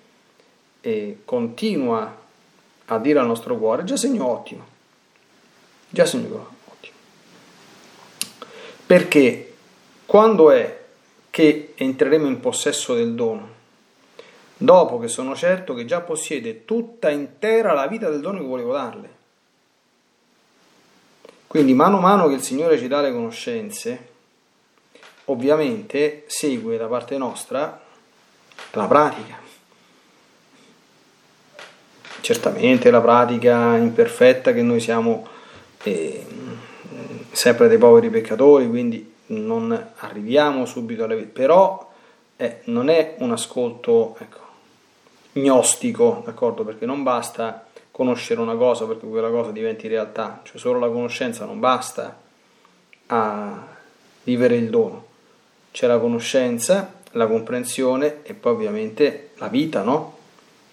e 0.82 1.22
continua 1.24 2.16
a 2.84 2.98
dire 2.98 3.18
al 3.18 3.26
nostro 3.26 3.56
cuore, 3.56 3.82
già 3.82 3.96
segno 3.96 4.28
ottimo, 4.28 4.64
già 5.88 6.06
segno 6.06 6.26
ottimo. 6.26 6.58
Perché 8.90 9.52
quando 10.04 10.50
è 10.50 10.80
che 11.30 11.74
entreremo 11.76 12.26
in 12.26 12.40
possesso 12.40 12.92
del 12.92 13.14
dono? 13.14 13.48
Dopo 14.56 14.98
che 14.98 15.06
sono 15.06 15.36
certo 15.36 15.74
che 15.74 15.84
già 15.84 16.00
possiede 16.00 16.64
tutta 16.64 17.08
intera 17.08 17.72
la 17.72 17.86
vita 17.86 18.10
del 18.10 18.18
dono 18.18 18.40
che 18.40 18.46
volevo 18.46 18.72
darle. 18.72 19.10
Quindi 21.46 21.72
mano 21.72 21.98
a 21.98 22.00
mano 22.00 22.26
che 22.26 22.34
il 22.34 22.42
Signore 22.42 22.78
ci 22.78 22.88
dà 22.88 23.00
le 23.00 23.12
conoscenze, 23.12 24.08
ovviamente 25.26 26.24
segue 26.26 26.76
da 26.76 26.88
parte 26.88 27.16
nostra 27.16 27.80
la 28.72 28.86
pratica. 28.86 29.38
Certamente 32.22 32.90
la 32.90 33.00
pratica 33.00 33.76
imperfetta 33.76 34.52
che 34.52 34.62
noi 34.62 34.80
siamo 34.80 35.28
eh, 35.84 36.26
sempre 37.32 37.68
dei 37.68 37.78
poveri 37.78 38.10
peccatori, 38.10 38.68
quindi 38.68 39.14
non 39.26 39.92
arriviamo 39.98 40.64
subito 40.64 41.04
alla 41.04 41.14
vita, 41.14 41.30
però 41.32 41.90
eh, 42.36 42.60
non 42.64 42.88
è 42.88 43.16
un 43.18 43.32
ascolto 43.32 44.16
ecco, 44.18 44.38
gnostico, 45.32 46.22
d'accordo? 46.24 46.64
Perché 46.64 46.86
non 46.86 47.02
basta 47.02 47.66
conoscere 47.90 48.40
una 48.40 48.56
cosa 48.56 48.86
perché 48.86 49.06
quella 49.06 49.30
cosa 49.30 49.50
diventi 49.50 49.86
realtà, 49.86 50.40
cioè 50.44 50.58
solo 50.58 50.78
la 50.78 50.88
conoscenza 50.88 51.44
non 51.44 51.60
basta 51.60 52.18
a 53.06 53.66
vivere 54.22 54.56
il 54.56 54.70
dono, 54.70 55.06
c'è 55.70 55.86
la 55.86 55.98
conoscenza, 55.98 56.94
la 57.12 57.26
comprensione 57.26 58.22
e 58.22 58.34
poi 58.34 58.52
ovviamente 58.52 59.30
la 59.36 59.48
vita, 59.48 59.82
no? 59.82 60.16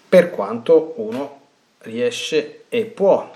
Per 0.08 0.30
quanto 0.30 0.94
uno 0.96 1.40
riesce 1.80 2.64
e 2.68 2.84
può. 2.84 3.30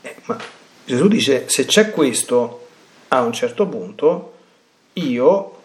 Eh, 0.00 0.16
ma 0.24 0.38
Gesù 0.84 1.08
dice, 1.08 1.48
se 1.48 1.64
c'è 1.64 1.90
questo, 1.90 2.66
a 3.08 3.22
un 3.22 3.32
certo 3.32 3.66
punto, 3.66 4.32
io, 4.94 5.56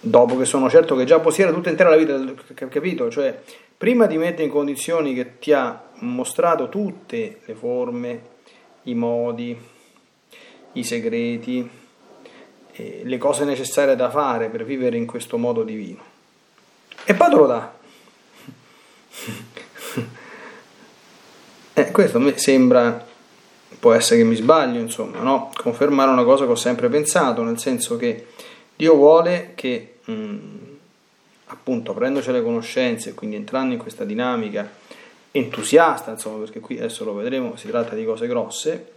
dopo 0.00 0.36
che 0.36 0.44
sono 0.44 0.68
certo 0.68 0.94
che 0.96 1.04
già 1.04 1.20
possiede 1.20 1.52
tutta 1.52 1.70
intera 1.70 1.90
la 1.90 1.96
vita, 1.96 2.20
capito? 2.68 3.10
Cioè, 3.10 3.40
prima 3.76 4.06
di 4.06 4.18
mettere 4.18 4.44
in 4.44 4.50
condizioni 4.50 5.14
che 5.14 5.38
ti 5.38 5.52
ha 5.52 5.82
mostrato 6.00 6.68
tutte 6.68 7.40
le 7.44 7.54
forme, 7.54 8.32
i 8.84 8.94
modi, 8.94 9.56
i 10.72 10.84
segreti, 10.84 11.68
eh, 12.72 13.02
le 13.04 13.18
cose 13.18 13.44
necessarie 13.44 13.96
da 13.96 14.10
fare 14.10 14.48
per 14.48 14.64
vivere 14.64 14.96
in 14.96 15.06
questo 15.06 15.38
modo 15.38 15.62
divino. 15.62 16.02
E 17.04 17.14
poi 17.14 17.28
te 17.28 17.36
lo 17.36 17.46
dà. 17.46 17.72
Eh, 21.76 21.90
questo 21.90 22.20
me 22.20 22.38
sembra, 22.38 23.04
può 23.84 23.92
essere 23.92 24.20
che 24.20 24.24
mi 24.24 24.34
sbaglio, 24.34 24.80
insomma, 24.80 25.18
no? 25.18 25.50
confermare 25.54 26.10
una 26.10 26.24
cosa 26.24 26.46
che 26.46 26.52
ho 26.52 26.56
sempre 26.56 26.88
pensato, 26.88 27.42
nel 27.42 27.58
senso 27.58 27.98
che 27.98 28.28
Dio 28.74 28.94
vuole 28.94 29.52
che, 29.54 29.96
mh, 30.02 30.12
mm, 30.12 30.46
appunto, 31.48 31.90
aprendoci 31.90 32.32
le 32.32 32.42
conoscenze, 32.42 33.12
quindi 33.12 33.36
entrando 33.36 33.74
in 33.74 33.78
questa 33.78 34.04
dinamica 34.04 34.70
entusiasta, 35.32 36.12
insomma, 36.12 36.38
perché 36.38 36.60
qui 36.60 36.78
adesso 36.78 37.04
lo 37.04 37.12
vedremo, 37.12 37.56
si 37.56 37.68
tratta 37.68 37.94
di 37.94 38.06
cose 38.06 38.26
grosse, 38.26 38.92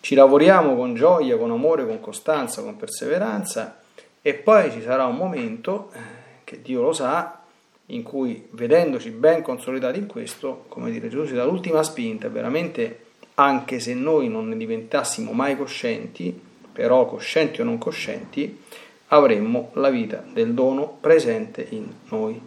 ci 0.00 0.14
lavoriamo 0.14 0.76
con 0.76 0.94
gioia, 0.94 1.38
con 1.38 1.50
amore, 1.50 1.86
con 1.86 1.98
costanza, 2.00 2.60
con 2.60 2.76
perseveranza 2.76 3.80
e 4.20 4.34
poi 4.34 4.70
ci 4.72 4.82
sarà 4.82 5.06
un 5.06 5.16
momento 5.16 5.90
eh, 5.94 5.98
che 6.44 6.60
Dio 6.60 6.82
lo 6.82 6.92
sa 6.92 7.40
in 7.86 8.02
cui 8.02 8.46
vedendoci 8.50 9.08
ben 9.08 9.40
consolidati 9.40 9.96
in 9.96 10.06
questo, 10.06 10.66
come 10.68 10.90
dire, 10.90 11.08
Gesù 11.08 11.26
ci 11.26 11.32
dà 11.32 11.44
l'ultima 11.44 11.82
spinta, 11.82 12.28
veramente 12.28 13.06
anche 13.40 13.80
se 13.80 13.94
noi 13.94 14.28
non 14.28 14.48
ne 14.48 14.56
diventassimo 14.56 15.32
mai 15.32 15.56
coscienti, 15.56 16.38
però 16.72 17.06
coscienti 17.06 17.60
o 17.60 17.64
non 17.64 17.78
coscienti, 17.78 18.60
avremmo 19.08 19.70
la 19.74 19.90
vita 19.90 20.24
del 20.32 20.52
dono 20.54 20.98
presente 21.00 21.66
in 21.70 21.86
noi. 22.08 22.40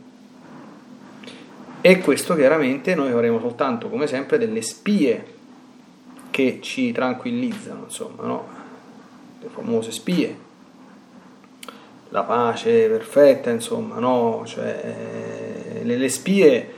E 1.81 1.99
questo 1.99 2.35
chiaramente 2.35 2.93
noi 2.93 3.11
avremo 3.11 3.39
soltanto, 3.39 3.89
come 3.89 4.07
sempre, 4.07 4.37
delle 4.37 4.61
spie 4.61 5.25
che 6.29 6.59
ci 6.61 6.91
tranquillizzano, 6.91 7.85
insomma, 7.85 8.23
no? 8.23 8.47
le 9.41 9.49
famose 9.49 9.91
spie 9.91 10.49
la 12.11 12.23
pace 12.23 12.87
perfetta, 12.87 13.49
insomma, 13.49 13.99
no? 13.99 14.43
Cioè, 14.45 15.81
le, 15.81 15.97
le, 15.97 16.09
spie, 16.09 16.73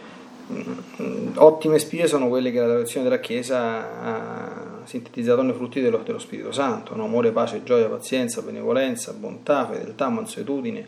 ottime 1.36 1.80
spie 1.80 2.08
sono 2.08 2.28
quelle 2.28 2.52
che 2.52 2.60
la 2.60 2.68
tradizione 2.68 3.04
della 3.04 3.20
Chiesa 3.20 4.02
ha 4.02 4.82
sintetizzato 4.86 5.42
nei 5.42 5.54
frutti 5.54 5.82
dello, 5.82 6.00
dello 6.00 6.20
Spirito 6.20 6.52
Santo, 6.52 6.96
no? 6.96 7.06
amore, 7.06 7.32
pace, 7.32 7.64
gioia, 7.64 7.88
pazienza, 7.88 8.42
benevolenza, 8.42 9.14
bontà, 9.14 9.68
fedeltà, 9.68 10.10
mansuetudine, 10.10 10.88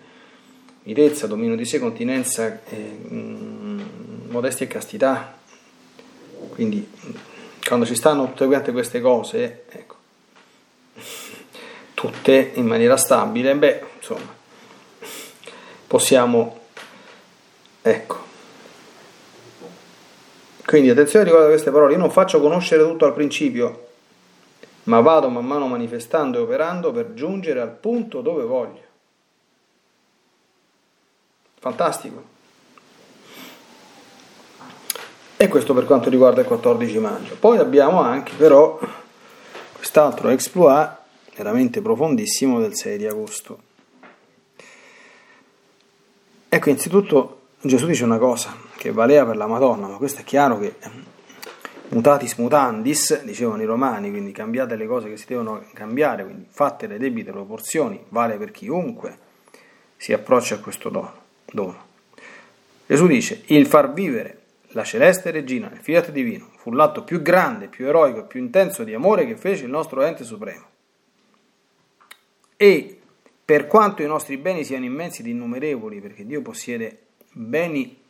mitezza, 0.83 1.27
dominio 1.27 1.55
di 1.55 1.65
sé, 1.65 1.79
continenza, 1.79 2.61
eh, 2.65 2.99
mm, 3.11 3.81
modestia 4.29 4.65
e 4.65 4.69
castità. 4.69 5.37
Quindi, 6.49 6.87
quando 7.65 7.85
ci 7.85 7.95
stanno 7.95 8.33
tutte 8.33 8.71
queste 8.71 9.01
cose, 9.01 9.65
ecco, 9.69 9.95
tutte 11.93 12.51
in 12.55 12.65
maniera 12.65 12.97
stabile, 12.97 13.55
beh, 13.55 13.83
insomma, 13.97 14.33
possiamo, 15.87 16.59
ecco. 17.81 18.24
Quindi 20.65 20.89
attenzione 20.89 21.25
riguardo 21.25 21.47
a 21.47 21.51
queste 21.51 21.69
parole, 21.69 21.93
io 21.93 21.99
non 21.99 22.09
faccio 22.09 22.41
conoscere 22.41 22.83
tutto 22.83 23.05
al 23.05 23.13
principio, 23.13 23.87
ma 24.83 24.99
vado 24.99 25.29
man 25.29 25.45
mano 25.45 25.67
manifestando 25.67 26.39
e 26.39 26.41
operando 26.41 26.91
per 26.91 27.13
giungere 27.13 27.61
al 27.61 27.69
punto 27.69 28.21
dove 28.21 28.43
voglio. 28.43 28.81
Fantastico. 31.59 32.33
E 35.37 35.47
questo 35.47 35.73
per 35.75 35.85
quanto 35.85 36.09
riguarda 36.09 36.41
il 36.41 36.47
14 36.47 36.97
maggio. 36.97 37.35
Poi 37.35 37.59
abbiamo 37.59 38.01
anche 38.01 38.33
però 38.35 38.79
quest'altro 39.73 40.29
exploit 40.29 40.97
veramente 41.35 41.81
profondissimo 41.81 42.59
del 42.59 42.75
6 42.75 42.97
di 42.97 43.05
agosto. 43.05 43.59
Ecco, 46.49 46.69
innanzitutto 46.69 47.41
Gesù 47.61 47.85
dice 47.85 48.03
una 48.03 48.17
cosa 48.17 48.64
che 48.85 48.91
valeva 48.91 49.25
per 49.25 49.37
la 49.37 49.47
Madonna, 49.47 49.87
ma 49.87 49.97
questo 49.97 50.21
è 50.21 50.23
chiaro 50.23 50.59
che 50.59 50.75
mutatis 51.89 52.35
mutandis, 52.35 53.23
dicevano 53.23 53.63
i 53.63 53.65
romani, 53.65 54.11
quindi 54.11 54.31
cambiate 54.31 54.75
le 54.75 54.85
cose 54.85 55.09
che 55.09 55.17
si 55.17 55.25
devono 55.27 55.65
cambiare, 55.73 56.23
quindi 56.23 56.45
fatte 56.51 56.85
le 56.85 56.99
debite 56.99 57.31
proporzioni, 57.31 57.99
vale 58.09 58.37
per 58.37 58.51
chiunque 58.51 59.17
si 59.97 60.13
approccia 60.13 60.55
a 60.55 60.59
questo 60.59 60.89
dono. 60.89 61.13
dono. 61.51 61.83
Gesù 62.85 63.07
dice, 63.07 63.41
il 63.47 63.65
far 63.65 63.91
vivere 63.91 64.41
la 64.67 64.83
celeste 64.83 65.31
regina 65.31 65.67
nel 65.67 65.79
fiat 65.79 66.11
divino 66.11 66.49
fu 66.57 66.71
l'atto 66.71 67.03
più 67.03 67.23
grande, 67.23 67.67
più 67.67 67.87
eroico 67.87 68.19
e 68.19 68.25
più 68.25 68.39
intenso 68.39 68.83
di 68.83 68.93
amore 68.93 69.25
che 69.25 69.35
fece 69.35 69.63
il 69.63 69.71
nostro 69.71 70.03
ente 70.03 70.23
supremo 70.23 70.65
e 72.55 72.99
per 73.43 73.65
quanto 73.65 74.03
i 74.03 74.07
nostri 74.07 74.37
beni 74.37 74.63
siano 74.63 74.85
immensi 74.85 75.21
ed 75.21 75.27
innumerevoli, 75.27 76.01
perché 76.01 76.25
Dio 76.25 76.41
possiede 76.41 76.99
beni 77.31 78.03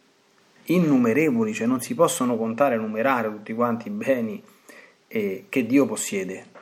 innumerevoli, 0.66 1.54
cioè 1.54 1.68
non 1.68 1.82
si 1.82 1.94
possono 1.96 2.38
contare, 2.38 2.78
numerare 2.78 3.30
tutti 3.30 3.54
quanti 3.54 3.88
i 3.88 3.92
beni 3.92 4.42
eh, 5.08 5.46
che 5.50 5.66
Dio 5.66 5.86
possiede, 5.86 6.54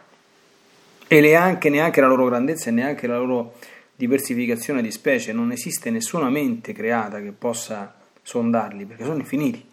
e 1.07 1.19
neanche, 1.19 1.69
neanche 1.69 2.01
la 2.01 2.07
loro 2.07 2.25
grandezza 2.25 2.69
e 2.69 2.71
neanche 2.71 3.07
la 3.07 3.17
loro 3.17 3.53
diversificazione 3.95 4.81
di 4.81 4.91
specie, 4.91 5.31
non 5.31 5.51
esiste 5.51 5.89
nessuna 5.89 6.29
mente 6.29 6.73
creata 6.73 7.21
che 7.21 7.31
possa 7.31 7.93
sondarli, 8.21 8.85
perché 8.85 9.03
sono 9.03 9.17
infiniti. 9.17 9.63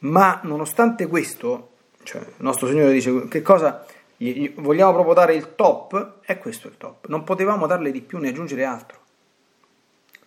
Ma 0.00 0.40
nonostante 0.44 1.06
questo, 1.06 1.70
cioè, 2.04 2.20
il 2.20 2.34
nostro 2.38 2.68
Signore 2.68 2.92
dice 2.92 3.26
che 3.28 3.42
cosa 3.42 3.84
vogliamo 4.56 4.92
proprio 4.92 5.14
dare 5.14 5.34
il 5.34 5.54
top, 5.54 6.20
è 6.22 6.38
questo 6.38 6.68
il 6.68 6.76
top. 6.76 7.08
Non 7.08 7.24
potevamo 7.24 7.66
darle 7.66 7.90
di 7.90 8.00
più 8.00 8.18
né 8.18 8.28
aggiungere 8.28 8.64
altro. 8.64 8.98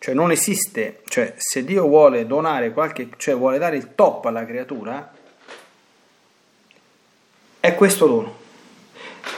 Cioè 0.04 0.16
non 0.16 0.32
esiste, 0.32 1.02
cioè 1.10 1.36
se 1.38 1.64
Dio 1.64 1.86
vuole 1.86 2.26
donare 2.26 2.72
qualche, 2.72 3.10
cioè 3.18 3.36
vuole 3.36 3.60
dare 3.60 3.78
il 3.78 3.94
top 3.94 4.26
alla 4.26 4.48
creatura, 4.48 5.14
è 7.60 7.76
questo 7.76 8.08
dono. 8.08 8.36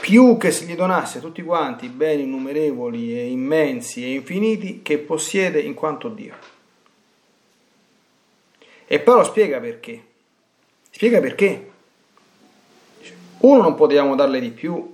Più 0.00 0.38
che 0.38 0.50
se 0.50 0.64
gli 0.64 0.74
donasse 0.74 1.20
tutti 1.20 1.42
quanti 1.42 1.88
beni 1.88 2.22
innumerevoli 2.22 3.14
e 3.14 3.28
immensi 3.28 4.04
e 4.04 4.14
infiniti 4.14 4.80
che 4.80 4.96
possiede 4.96 5.60
in 5.60 5.74
quanto 5.74 6.08
Dio. 6.08 6.34
E 8.86 9.02
lo 9.04 9.24
spiega 9.24 9.60
perché. 9.60 10.02
Spiega 10.88 11.20
perché. 11.20 11.72
Uno 13.40 13.60
non 13.60 13.74
potevamo 13.74 14.14
darle 14.14 14.40
di 14.40 14.50
più 14.50 14.93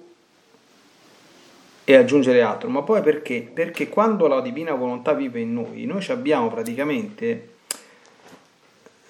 e 1.91 1.97
aggiungere 1.97 2.41
altro, 2.41 2.69
ma 2.69 2.83
poi 2.83 3.03
perché? 3.03 3.49
Perché 3.53 3.89
quando 3.89 4.29
la 4.29 4.41
divina 4.41 4.75
volontà 4.75 5.13
vive 5.13 5.41
in 5.41 5.53
noi, 5.53 5.85
noi 5.87 6.05
abbiamo 6.09 6.49
praticamente, 6.49 7.49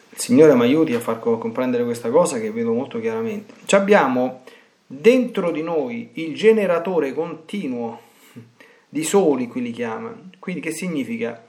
il 0.09 0.19
Signore 0.19 0.55
mi 0.55 0.63
aiuti 0.63 0.95
a 0.95 1.01
far 1.01 1.19
comprendere 1.19 1.85
questa 1.85 2.09
cosa 2.09 2.41
che 2.41 2.51
vedo 2.51 2.73
molto 2.73 2.99
chiaramente, 2.99 3.53
ci 3.67 3.75
abbiamo 3.75 4.45
dentro 4.87 5.51
di 5.51 5.63
noi 5.63 6.11
il 6.15 6.35
generatore 6.35 7.13
continuo 7.13 8.01
di 8.89 9.05
soli, 9.05 9.47
qui 9.47 9.61
li 9.61 9.73
chiama, 9.73 10.19
quindi 10.39 10.63
che 10.63 10.73
significa? 10.73 11.45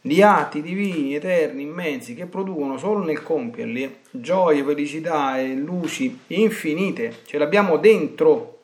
Di 0.00 0.22
atti 0.22 0.62
divini, 0.62 1.16
eterni, 1.16 1.62
immensi, 1.62 2.14
che 2.14 2.26
producono 2.26 2.78
solo 2.78 3.04
nel 3.04 3.22
compierli 3.22 3.96
gioie, 4.10 4.64
felicità 4.64 5.38
e 5.38 5.54
luci 5.54 6.18
infinite, 6.28 7.16
ce 7.26 7.36
l'abbiamo 7.36 7.76
dentro 7.76 8.55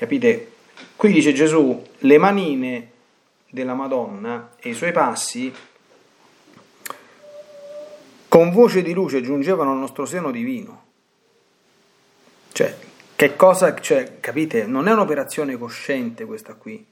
Capite? 0.00 0.52
Qui 0.96 1.12
dice 1.12 1.34
Gesù, 1.34 1.86
le 1.98 2.16
manine 2.16 2.90
della 3.50 3.74
Madonna 3.74 4.52
e 4.58 4.70
i 4.70 4.74
suoi 4.74 4.92
passi 4.92 5.52
con 8.26 8.50
voce 8.50 8.80
di 8.80 8.94
luce 8.94 9.20
giungevano 9.20 9.72
al 9.72 9.76
nostro 9.76 10.06
seno 10.06 10.30
divino. 10.30 10.84
Cioè, 12.50 12.74
che 13.14 13.36
cosa, 13.36 13.78
cioè, 13.78 14.20
capite? 14.20 14.64
Non 14.64 14.88
è 14.88 14.92
un'operazione 14.92 15.58
cosciente 15.58 16.24
questa 16.24 16.54
qui. 16.54 16.82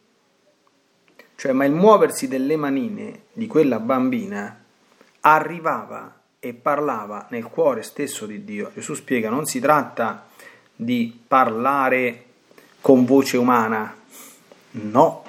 Cioè, 1.35 1.53
ma 1.53 1.65
il 1.65 1.73
muoversi 1.73 2.29
delle 2.29 2.57
manine 2.57 3.23
di 3.33 3.47
quella 3.47 3.79
bambina 3.79 4.65
arrivava 5.21 6.21
e 6.39 6.53
parlava 6.53 7.27
nel 7.31 7.45
cuore 7.45 7.81
stesso 7.81 8.27
di 8.27 8.45
Dio. 8.45 8.71
Gesù 8.75 8.93
spiega, 8.93 9.31
non 9.31 9.47
si 9.47 9.61
tratta 9.61 10.27
di 10.77 11.19
parlare 11.27 12.27
con 12.81 13.05
voce 13.05 13.37
umana. 13.37 13.95
No. 14.71 15.25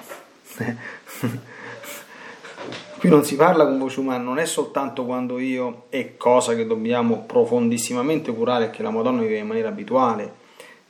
Qui 2.98 3.08
non 3.08 3.24
si 3.24 3.34
parla 3.34 3.64
con 3.64 3.78
voce 3.78 4.00
umana, 4.00 4.22
non 4.22 4.38
è 4.38 4.44
soltanto 4.44 5.06
quando 5.06 5.38
io, 5.38 5.84
è 5.88 6.18
cosa 6.18 6.54
che 6.54 6.66
dobbiamo 6.66 7.22
profondissimamente 7.22 8.30
curare, 8.34 8.68
che 8.68 8.82
la 8.82 8.90
Madonna 8.90 9.22
vive 9.22 9.38
in 9.38 9.46
maniera 9.46 9.68
abituale, 9.68 10.34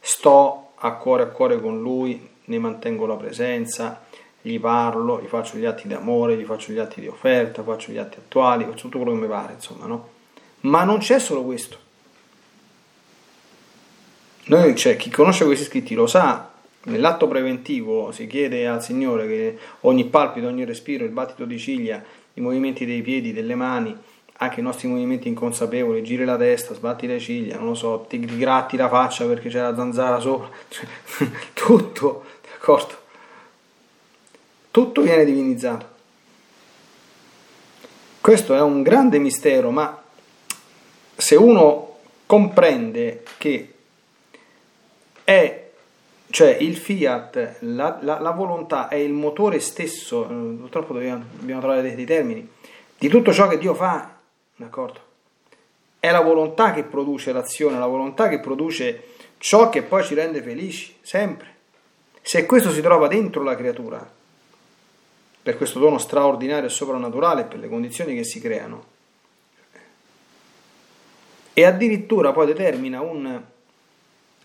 sto 0.00 0.72
a 0.74 0.92
cuore 0.94 1.22
a 1.22 1.26
cuore 1.26 1.60
con 1.60 1.80
lui, 1.80 2.28
ne 2.46 2.58
mantengo 2.58 3.06
la 3.06 3.14
presenza, 3.14 4.02
gli 4.42 4.58
parlo, 4.58 5.20
gli 5.20 5.26
faccio 5.26 5.56
gli 5.56 5.64
atti 5.64 5.86
di 5.86 5.94
amore, 5.94 6.36
gli 6.36 6.44
faccio 6.44 6.72
gli 6.72 6.78
atti 6.78 7.00
di 7.00 7.06
offerta, 7.06 7.62
faccio 7.62 7.92
gli 7.92 7.98
atti 7.98 8.18
attuali, 8.18 8.64
faccio 8.64 8.88
tutto 8.88 8.98
quello 8.98 9.12
che 9.12 9.20
mi 9.20 9.28
pare, 9.28 9.52
insomma, 9.52 9.86
no? 9.86 10.08
Ma 10.62 10.82
non 10.82 10.98
c'è 10.98 11.20
solo 11.20 11.44
questo. 11.44 11.78
Noi, 14.46 14.74
cioè, 14.74 14.96
chi 14.96 15.10
conosce 15.10 15.44
questi 15.44 15.64
scritti 15.64 15.94
lo 15.94 16.08
sa 16.08 16.49
Nell'atto 16.82 17.28
preventivo 17.28 18.10
si 18.10 18.26
chiede 18.26 18.66
al 18.66 18.82
Signore 18.82 19.26
che 19.26 19.58
ogni 19.80 20.06
palpito, 20.06 20.46
ogni 20.46 20.64
respiro, 20.64 21.04
il 21.04 21.10
battito 21.10 21.44
di 21.44 21.58
ciglia, 21.58 22.02
i 22.34 22.40
movimenti 22.40 22.86
dei 22.86 23.02
piedi, 23.02 23.34
delle 23.34 23.54
mani, 23.54 23.94
anche 24.42 24.60
i 24.60 24.62
nostri 24.62 24.88
movimenti 24.88 25.28
inconsapevoli, 25.28 26.02
giri 26.02 26.24
la 26.24 26.38
testa, 26.38 26.72
sbatti 26.72 27.06
le 27.06 27.18
ciglia, 27.18 27.56
non 27.56 27.68
lo 27.68 27.74
so, 27.74 28.06
ti 28.08 28.18
gratti 28.38 28.78
la 28.78 28.88
faccia 28.88 29.26
perché 29.26 29.50
c'è 29.50 29.60
la 29.60 29.74
zanzara 29.74 30.18
sopra, 30.20 30.48
tutto, 31.52 32.24
d'accordo? 32.50 32.98
Tutto 34.70 35.02
viene 35.02 35.26
divinizzato. 35.26 35.98
Questo 38.22 38.54
è 38.54 38.60
un 38.62 38.82
grande 38.82 39.18
mistero, 39.18 39.70
ma 39.70 40.02
se 41.16 41.34
uno 41.34 41.96
comprende 42.24 43.24
che 43.36 43.74
è 45.24 45.59
cioè 46.30 46.56
il 46.60 46.76
fiat, 46.76 47.56
la, 47.60 47.98
la, 48.02 48.20
la, 48.20 48.30
volontà 48.30 48.88
è 48.88 48.94
il 48.94 49.12
motore 49.12 49.58
stesso, 49.60 50.24
eh, 50.24 50.56
purtroppo 50.58 50.92
dobbiamo, 50.92 51.24
dobbiamo 51.32 51.60
trovare 51.60 51.82
dei, 51.82 51.94
dei, 51.94 52.06
termini, 52.06 52.48
di 52.96 53.08
tutto 53.08 53.32
ciò 53.32 53.48
che 53.48 53.58
Dio 53.58 53.74
fa, 53.74 54.16
d'accordo? 54.56 55.08
È 55.98 56.10
la 56.10 56.20
volontà 56.20 56.72
che 56.72 56.84
produce 56.84 57.32
l'azione, 57.32 57.78
la 57.78 57.86
volontà 57.86 58.28
che 58.28 58.38
produce 58.40 59.08
ciò 59.38 59.68
che 59.68 59.82
poi 59.82 60.04
ci 60.04 60.14
rende 60.14 60.40
felici, 60.40 60.96
sempre. 61.02 61.56
Se 62.22 62.46
questo 62.46 62.70
si 62.70 62.80
trova 62.80 63.08
dentro 63.08 63.42
la 63.42 63.56
creatura, 63.56 64.08
per 65.42 65.56
questo 65.56 65.78
dono 65.78 65.98
straordinario 65.98 66.68
e 66.68 66.70
soprannaturale, 66.70 67.44
per 67.44 67.58
le 67.58 67.68
condizioni 67.68 68.14
che 68.14 68.24
si 68.24 68.40
creano, 68.40 68.84
e 71.52 71.64
addirittura 71.64 72.32
poi 72.32 72.46
determina 72.46 73.00
un 73.00 73.42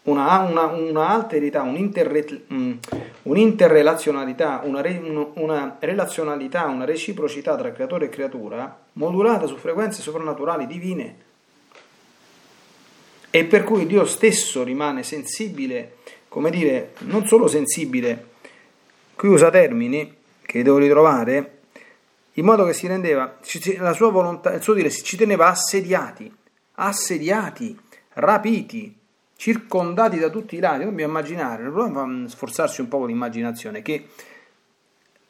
una, 0.06 0.40
una, 0.40 0.66
una 0.66 1.08
alterità, 1.10 1.62
un'interre, 1.62 2.26
mm, 2.52 2.72
un'interrelazionalità, 3.24 4.62
una, 4.64 4.82
re, 4.82 5.30
una 5.36 5.78
relazionalità, 5.80 6.66
una 6.66 6.86
reciprocità 6.86 7.56
tra 7.56 7.72
creatore 7.72 8.06
e 8.06 8.10
creatura 8.10 8.84
modulata 8.94 9.46
su 9.46 9.58
frequenze 9.58 10.02
soprannaturali 10.02 10.68
divine 10.68 11.34
e 13.36 13.44
per 13.44 13.66
cui 13.66 13.86
Dio 13.86 14.06
stesso 14.06 14.64
rimane 14.64 15.04
sensibile, 15.04 15.98
come 16.30 16.50
dire, 16.50 16.94
non 17.00 17.28
solo 17.28 17.48
sensibile, 17.48 18.28
qui 19.14 19.28
usa 19.28 19.50
termini 19.50 20.16
che 20.42 20.64
devo 20.64 20.78
ritrovare, 20.78 21.58
in 22.34 22.46
modo 22.46 22.64
che 22.64 22.72
si 22.72 22.88
rendeva, 22.88 23.38
la 23.80 23.92
sua 23.92 24.10
volontà, 24.10 24.54
il 24.54 24.62
suo 24.62 24.74
dire, 24.74 24.90
ci 24.90 25.18
teneva 25.18 25.48
assediati, 25.48 26.34
assediati, 26.76 27.78
rapiti, 28.14 28.96
circondati 29.36 30.18
da 30.18 30.30
tutti 30.30 30.56
i 30.56 30.60
lati, 30.60 30.86
dobbiamo 30.86 31.12
immaginare, 31.12 31.64
proviamo 31.70 32.26
a 32.26 32.28
sforzarci 32.30 32.82
un 32.82 32.88
po' 32.88 33.06
di 33.06 33.12
immaginazione, 33.12 33.82
che 33.82 34.08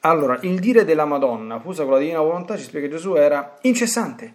allora 0.02 0.38
il 0.42 0.60
dire 0.60 0.86
della 0.86 1.06
Madonna, 1.06 1.60
fusa 1.60 1.84
con 1.84 1.94
la 1.94 2.00
divina 2.00 2.20
volontà, 2.20 2.56
ci 2.58 2.64
spiega 2.64 2.88
Gesù 2.88 3.16
era 3.16 3.58
incessante, 3.62 4.34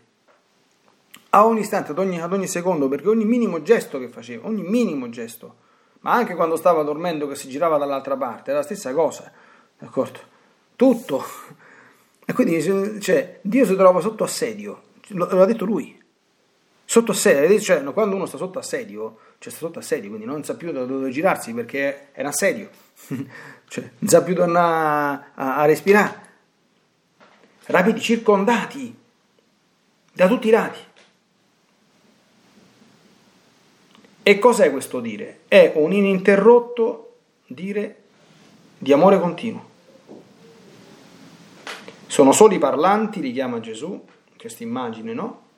a 1.30 1.46
ogni 1.46 1.60
istante, 1.60 1.92
ad 1.92 1.98
ogni, 1.98 2.20
ad 2.20 2.32
ogni 2.32 2.48
secondo, 2.48 2.88
perché 2.88 3.08
ogni 3.08 3.24
minimo 3.24 3.62
gesto 3.62 3.98
che 3.98 4.08
faceva, 4.08 4.46
ogni 4.48 4.62
minimo 4.62 5.08
gesto, 5.10 5.56
ma 6.00 6.12
anche 6.12 6.34
quando 6.34 6.56
stava 6.56 6.82
dormendo 6.82 7.28
che 7.28 7.36
si 7.36 7.48
girava 7.48 7.78
dall'altra 7.78 8.16
parte, 8.16 8.50
era 8.50 8.58
la 8.60 8.64
stessa 8.64 8.92
cosa, 8.92 9.30
d'accordo? 9.78 10.18
Tutto. 10.74 11.22
E 12.24 12.32
quindi 12.32 13.00
cioè, 13.00 13.38
Dio 13.42 13.64
si 13.64 13.76
trova 13.76 14.00
sotto 14.00 14.24
assedio, 14.24 14.82
l'ha 15.08 15.44
detto 15.44 15.64
lui, 15.64 15.99
sotto 16.90 17.12
assedio, 17.12 17.60
cioè 17.60 17.84
quando 17.92 18.16
uno 18.16 18.26
sta 18.26 18.36
sotto 18.36 18.58
assedio, 18.58 19.18
cioè 19.38 19.52
sta 19.52 19.64
sotto 19.64 19.78
assedio, 19.78 20.08
quindi 20.08 20.26
non 20.26 20.42
sa 20.42 20.56
più 20.56 20.72
da 20.72 20.84
dove 20.84 21.10
girarsi 21.10 21.54
perché 21.54 22.10
è 22.10 22.20
un 22.20 22.26
assedio, 22.26 22.68
cioè 23.68 23.90
non 23.96 24.08
sa 24.10 24.24
più 24.24 24.34
dove 24.34 24.56
a, 24.56 25.32
a 25.34 25.64
respirare, 25.66 26.20
rapidi, 27.66 28.00
circondati 28.00 28.92
da 30.12 30.26
tutti 30.26 30.48
i 30.48 30.50
lati. 30.50 30.80
E 34.24 34.38
cos'è 34.40 34.72
questo 34.72 34.98
dire? 34.98 35.42
È 35.46 35.74
un 35.76 35.92
ininterrotto 35.92 37.18
dire 37.46 38.02
di 38.76 38.92
amore 38.92 39.20
continuo. 39.20 39.68
Sono 42.08 42.32
soli 42.32 42.58
parlanti, 42.58 43.20
li 43.20 43.30
chiama 43.30 43.60
Gesù, 43.60 44.04
questa 44.36 44.64
immagine, 44.64 45.14
no? 45.14 45.48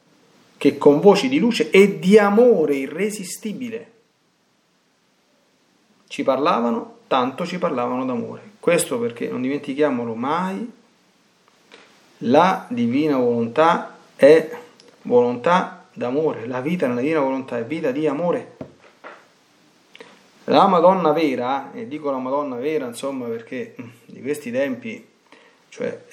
Che 0.62 0.78
con 0.78 1.00
voci 1.00 1.28
di 1.28 1.40
luce 1.40 1.70
e 1.70 1.98
di 1.98 2.16
amore 2.20 2.76
irresistibile 2.76 3.90
ci 6.06 6.22
parlavano, 6.22 6.98
tanto 7.08 7.44
ci 7.44 7.58
parlavano 7.58 8.04
d'amore. 8.04 8.52
Questo 8.60 9.00
perché, 9.00 9.26
non 9.26 9.42
dimentichiamolo 9.42 10.14
mai, 10.14 10.70
la 12.18 12.64
divina 12.70 13.16
volontà 13.16 13.96
è 14.14 14.56
volontà 15.02 15.88
d'amore, 15.92 16.46
la 16.46 16.60
vita 16.60 16.86
nella 16.86 17.00
divina 17.00 17.18
volontà 17.18 17.58
è 17.58 17.64
vita 17.64 17.90
di 17.90 18.06
amore. 18.06 18.56
La 20.44 20.68
Madonna 20.68 21.10
vera, 21.10 21.72
e 21.72 21.88
dico 21.88 22.12
la 22.12 22.18
Madonna 22.18 22.54
vera 22.54 22.86
insomma 22.86 23.26
perché 23.26 23.74
di 24.06 24.22
questi 24.22 24.52
tempi, 24.52 25.04
cioè 25.70 26.04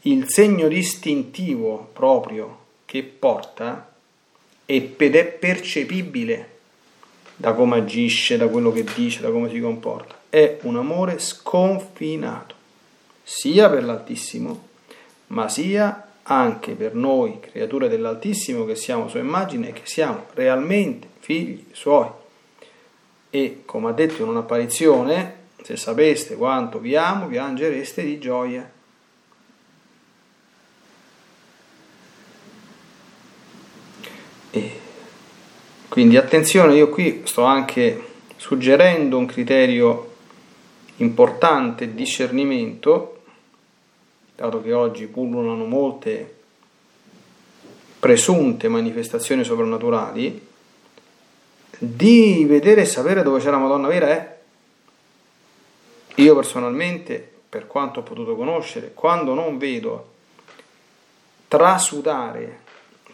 il 0.00 0.30
segno 0.30 0.66
distintivo 0.66 1.90
proprio 1.92 2.64
che 2.86 3.02
porta 3.02 3.96
ed 4.70 5.00
è 5.00 5.24
percepibile 5.24 6.56
da 7.34 7.54
come 7.54 7.78
agisce, 7.78 8.36
da 8.36 8.48
quello 8.48 8.70
che 8.70 8.84
dice, 8.94 9.22
da 9.22 9.30
come 9.30 9.48
si 9.48 9.60
comporta. 9.60 10.20
È 10.28 10.58
un 10.62 10.76
amore 10.76 11.18
sconfinato, 11.18 12.54
sia 13.22 13.70
per 13.70 13.82
l'Altissimo, 13.82 14.66
ma 15.28 15.48
sia 15.48 16.10
anche 16.24 16.72
per 16.72 16.94
noi, 16.94 17.40
creature 17.40 17.88
dell'Altissimo, 17.88 18.66
che 18.66 18.74
siamo 18.74 19.08
sua 19.08 19.20
immagine 19.20 19.70
e 19.70 19.72
che 19.72 19.86
siamo 19.86 20.26
realmente 20.34 21.08
figli 21.20 21.64
suoi. 21.72 22.10
E 23.30 23.62
come 23.64 23.88
ha 23.88 23.92
detto 23.92 24.20
in 24.20 24.28
un'apparizione, 24.28 25.36
se 25.62 25.78
sapeste 25.78 26.36
quanto 26.36 26.78
vi 26.78 26.94
amo, 26.94 27.26
piangereste 27.26 28.02
di 28.02 28.18
gioia. 28.18 28.70
Quindi 35.98 36.16
attenzione, 36.16 36.76
io 36.76 36.90
qui 36.90 37.22
sto 37.24 37.42
anche 37.42 38.04
suggerendo 38.36 39.18
un 39.18 39.26
criterio 39.26 40.14
importante 40.98 41.92
discernimento, 41.92 43.22
dato 44.36 44.62
che 44.62 44.72
oggi 44.72 45.06
pullulano 45.08 45.64
molte 45.64 46.36
presunte 47.98 48.68
manifestazioni 48.68 49.42
soprannaturali, 49.42 50.46
di 51.78 52.44
vedere 52.46 52.82
e 52.82 52.86
sapere 52.86 53.24
dove 53.24 53.40
c'è 53.40 53.50
la 53.50 53.58
Madonna 53.58 53.88
vera 53.88 54.06
è. 54.06 54.38
Io 56.14 56.34
personalmente, 56.36 57.28
per 57.48 57.66
quanto 57.66 57.98
ho 57.98 58.02
potuto 58.04 58.36
conoscere, 58.36 58.92
quando 58.94 59.34
non 59.34 59.58
vedo 59.58 60.12
trasudare 61.48 62.66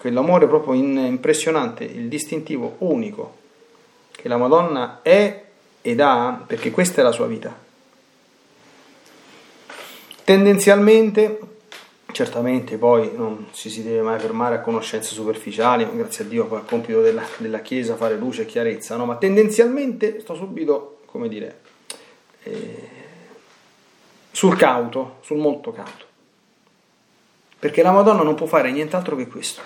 quell'amore 0.05 0.47
proprio 0.47 0.75
impressionante, 0.75 1.85
il 1.85 2.09
distintivo 2.09 2.75
unico 2.81 3.37
che 4.11 4.29
la 4.29 4.37
Madonna 4.37 5.01
è 5.01 5.45
ed 5.81 5.99
ha, 5.99 6.45
perché 6.47 6.71
questa 6.71 7.01
è 7.01 7.05
la 7.05 7.11
sua 7.11 7.27
vita. 7.27 7.57
Tendenzialmente, 10.23 11.39
certamente 12.13 12.77
poi 12.77 13.13
non 13.17 13.47
ci 13.53 13.71
si 13.71 13.83
deve 13.83 14.03
mai 14.03 14.21
fermare 14.21 14.57
a 14.57 14.61
conoscenze 14.61 15.15
superficiali, 15.15 15.89
grazie 15.95 16.25
a 16.25 16.29
Dio 16.29 16.45
poi 16.49 16.61
è 16.61 16.65
compito 16.67 17.01
della, 17.01 17.25
della, 17.39 17.61
Chiesa 17.61 17.97
fare 17.97 18.19
luce 18.19 18.43
e 18.43 18.47
chiarezza, 18.47 18.97
no? 18.97 19.07
ma 19.07 19.17
tendenzialmente 19.17 20.21
sto 20.21 20.35
subito, 20.35 20.99
come 21.07 21.29
dire, 21.29 21.61
eh, 22.43 22.89
sul 24.31 24.55
cauto, 24.55 25.17
sul 25.23 25.39
molto 25.39 25.73
cauto. 25.73 26.13
Perché 27.65 27.81
la 27.81 27.93
Madonna 27.93 28.23
non 28.23 28.35
può 28.35 28.45
fare 28.45 28.71
nient'altro 28.71 29.17
che 29.17 29.27
questo. 29.27 29.63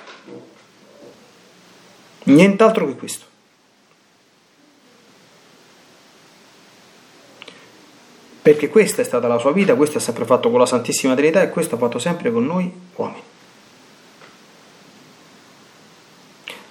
Nient'altro 2.23 2.87
che 2.87 2.95
questo. 2.95 3.27
perché 8.41 8.69
questa 8.69 9.03
è 9.03 9.05
stata 9.05 9.27
la 9.27 9.39
sua 9.39 9.51
vita, 9.51 9.75
questo 9.75 9.99
ha 9.99 10.01
sempre 10.01 10.25
fatto 10.25 10.49
con 10.49 10.61
la 10.61 10.65
Santissima 10.65 11.15
Trinità 11.15 11.43
e 11.43 11.51
questo 11.51 11.75
ha 11.75 11.79
fatto 11.79 11.99
sempre 11.99 12.31
con 12.31 12.47
noi 12.47 12.73
uomini. 12.95 13.23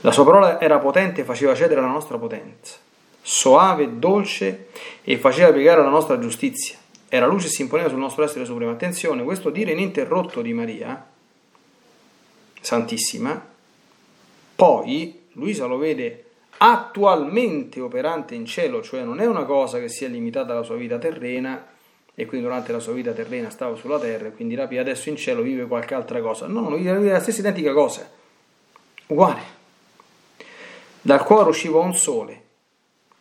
La 0.02 0.12
sua 0.12 0.24
parola 0.24 0.62
era 0.62 0.80
potente 0.80 1.22
e 1.22 1.24
faceva 1.26 1.54
cedere 1.54 1.82
la 1.82 1.88
nostra 1.88 2.18
potenza, 2.18 2.78
soave 3.22 3.84
e 3.84 3.90
dolce 3.90 4.70
e 5.04 5.18
faceva 5.18 5.52
piegare 5.52 5.84
la 5.84 5.90
nostra 5.90 6.18
giustizia. 6.18 6.78
Era 7.10 7.28
luce 7.28 7.48
e 7.48 7.50
si 7.50 7.64
imponeva 7.64 7.90
sul 7.90 8.00
nostro 8.00 8.24
essere 8.24 8.46
supremo. 8.46 8.72
Attenzione, 8.72 9.24
questo 9.24 9.52
dire 9.52 9.74
ininterrotto 9.74 10.42
di 10.42 10.54
Maria, 10.54 11.16
Santissima, 12.68 13.42
poi 14.54 15.28
Luisa 15.36 15.68
lo 15.68 15.78
vede 15.78 16.26
attualmente 16.58 17.80
operante 17.80 18.36
in 18.36 18.46
cielo, 18.46 18.82
cioè 18.82 19.04
non 19.04 19.22
è 19.22 19.26
una 19.26 19.46
cosa 19.46 19.80
che 19.80 19.88
sia 19.88 20.10
limitata 20.10 20.52
alla 20.52 20.64
sua 20.64 20.76
vita 20.76 20.98
terrena 20.98 21.66
e 22.14 22.26
quindi 22.26 22.46
durante 22.46 22.74
la 22.74 22.80
sua 22.80 22.92
vita 22.92 23.14
terrena 23.14 23.50
stava 23.50 23.78
sulla 23.78 23.98
terra 23.98 24.28
e 24.28 24.34
quindi 24.34 24.56
rapì 24.56 24.78
adesso 24.78 25.08
in 25.08 25.16
cielo 25.16 25.44
vive 25.44 25.66
qualche 25.66 25.94
altra 25.94 26.20
cosa. 26.20 26.46
No, 26.48 26.68
non 26.68 26.76
vive 26.76 27.10
la 27.10 27.22
stessa 27.22 27.40
identica 27.40 27.72
cosa, 27.72 28.12
uguale. 29.06 29.42
Dal 31.00 31.24
cuore 31.24 31.48
usciva 31.48 31.80
un 31.80 31.96
sole 31.96 32.44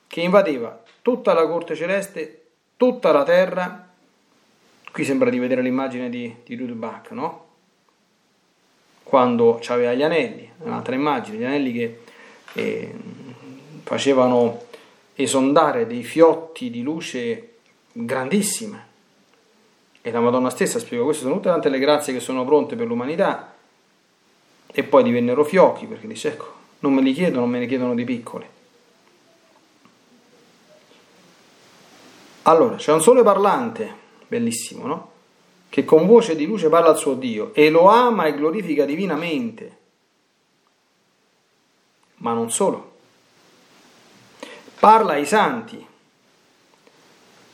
che 0.08 0.22
invadeva 0.22 0.82
tutta 1.02 1.34
la 1.34 1.46
corte 1.46 1.76
celeste, 1.76 2.46
tutta 2.76 3.12
la 3.12 3.22
terra. 3.22 3.92
Qui 4.90 5.04
sembra 5.04 5.30
di 5.30 5.38
vedere 5.38 5.62
l'immagine 5.62 6.10
di, 6.10 6.34
di 6.42 6.56
Rudbach, 6.56 7.12
no? 7.12 7.45
Quando 9.06 9.60
aveva 9.68 9.94
gli 9.94 10.02
anelli, 10.02 10.50
un'altra 10.58 10.96
immagine, 10.96 11.36
gli 11.36 11.44
anelli 11.44 11.72
che 11.72 12.00
eh, 12.54 12.92
facevano 13.84 14.64
esondare 15.14 15.86
dei 15.86 16.02
fiotti 16.02 16.70
di 16.70 16.82
luce 16.82 17.58
grandissima. 17.92 18.84
E 20.02 20.10
la 20.10 20.18
Madonna 20.18 20.50
stessa 20.50 20.80
spiega 20.80 21.04
questo, 21.04 21.22
sono 21.22 21.36
tutte 21.36 21.50
tante 21.50 21.68
le 21.68 21.78
grazie 21.78 22.12
che 22.12 22.18
sono 22.18 22.44
pronte 22.44 22.74
per 22.74 22.88
l'umanità. 22.88 23.54
E 24.66 24.82
poi 24.82 25.04
divennero 25.04 25.44
fiocchi, 25.44 25.86
perché 25.86 26.08
dice, 26.08 26.30
ecco, 26.30 26.52
non 26.80 26.92
me 26.92 27.00
li 27.00 27.12
chiedono, 27.12 27.46
me 27.46 27.60
ne 27.60 27.66
chiedono 27.66 27.94
di 27.94 28.02
piccole. 28.02 28.48
Allora, 32.42 32.74
c'è 32.74 32.92
un 32.92 33.00
sole 33.00 33.22
parlante, 33.22 33.94
bellissimo, 34.26 34.86
no? 34.88 35.10
Che 35.76 35.84
con 35.84 36.06
voce 36.06 36.34
di 36.36 36.46
luce 36.46 36.70
parla 36.70 36.88
al 36.88 36.96
suo 36.96 37.12
Dio 37.12 37.52
e 37.52 37.68
lo 37.68 37.86
ama 37.86 38.24
e 38.24 38.34
glorifica 38.34 38.86
divinamente. 38.86 39.76
Ma 42.14 42.32
non 42.32 42.50
solo 42.50 42.94
parla 44.78 45.12
ai 45.12 45.26
santi. 45.26 45.84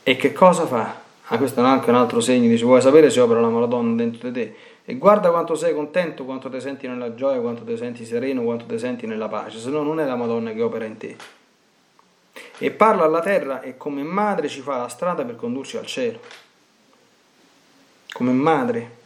E 0.03 0.15
che 0.15 0.31
cosa 0.31 0.65
fa? 0.65 1.01
Ah, 1.25 1.37
questo 1.37 1.61
è 1.61 1.63
anche 1.65 1.89
un 1.89 1.97
altro 1.97 2.21
segno, 2.21 2.47
dice, 2.47 2.63
vuoi 2.63 2.79
sapere 2.79 3.09
se 3.09 3.19
opera 3.19 3.41
la 3.41 3.49
Madonna 3.49 3.95
dentro 3.95 4.29
di 4.29 4.33
te? 4.39 4.55
E 4.85 4.95
guarda 4.95 5.29
quanto 5.29 5.55
sei 5.55 5.73
contento, 5.73 6.23
quanto 6.23 6.49
ti 6.49 6.61
senti 6.61 6.87
nella 6.87 7.15
gioia, 7.15 7.41
quanto 7.41 7.63
ti 7.63 7.75
senti 7.75 8.05
sereno, 8.05 8.43
quanto 8.43 8.65
ti 8.65 8.77
senti 8.77 9.05
nella 9.05 9.27
pace, 9.27 9.57
se 9.57 9.69
no 9.69 9.83
non 9.83 9.99
è 9.99 10.05
la 10.05 10.15
Madonna 10.15 10.53
che 10.53 10.61
opera 10.61 10.85
in 10.85 10.95
te. 10.95 11.17
E 12.57 12.71
parla 12.71 13.03
alla 13.03 13.21
terra 13.21 13.59
e 13.61 13.75
come 13.75 14.03
madre 14.03 14.47
ci 14.47 14.61
fa 14.61 14.77
la 14.77 14.87
strada 14.87 15.25
per 15.25 15.35
condurci 15.35 15.75
al 15.75 15.85
cielo. 15.85 16.19
Come 18.13 18.31
madre. 18.31 19.01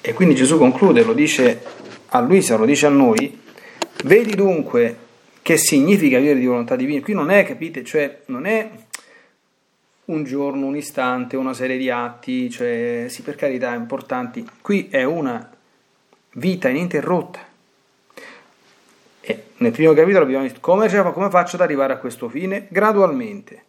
E 0.00 0.14
quindi 0.14 0.34
Gesù 0.34 0.56
conclude, 0.56 1.04
lo 1.04 1.12
dice 1.12 1.62
a 2.06 2.20
Luisa, 2.20 2.56
lo 2.56 2.64
dice 2.64 2.86
a 2.86 2.88
noi, 2.88 3.38
vedi 4.04 4.34
dunque 4.34 4.96
che 5.42 5.58
significa 5.58 6.18
vivere 6.18 6.38
di 6.38 6.46
volontà 6.46 6.76
divina. 6.76 7.02
Qui 7.02 7.12
non 7.12 7.30
è, 7.30 7.44
capite, 7.44 7.84
cioè 7.84 8.22
non 8.26 8.46
è 8.46 8.70
un 10.06 10.24
giorno, 10.24 10.66
un 10.66 10.76
istante, 10.76 11.36
una 11.36 11.52
serie 11.52 11.76
di 11.76 11.90
atti, 11.90 12.48
cioè 12.50 13.06
sì 13.08 13.20
per 13.20 13.36
carità 13.36 13.74
importanti, 13.74 14.48
qui 14.62 14.88
è 14.90 15.04
una 15.04 15.50
vita 16.32 16.68
ininterrotta. 16.68 17.46
E 19.30 19.48
nel 19.58 19.72
primo 19.72 19.92
capitolo 19.92 20.24
abbiamo 20.24 20.44
visto 20.44 20.58
come, 20.58 20.88
come 21.12 21.28
faccio 21.28 21.56
ad 21.56 21.60
arrivare 21.60 21.92
a 21.92 21.98
questo 21.98 22.30
fine? 22.30 22.66
Gradualmente. 22.70 23.64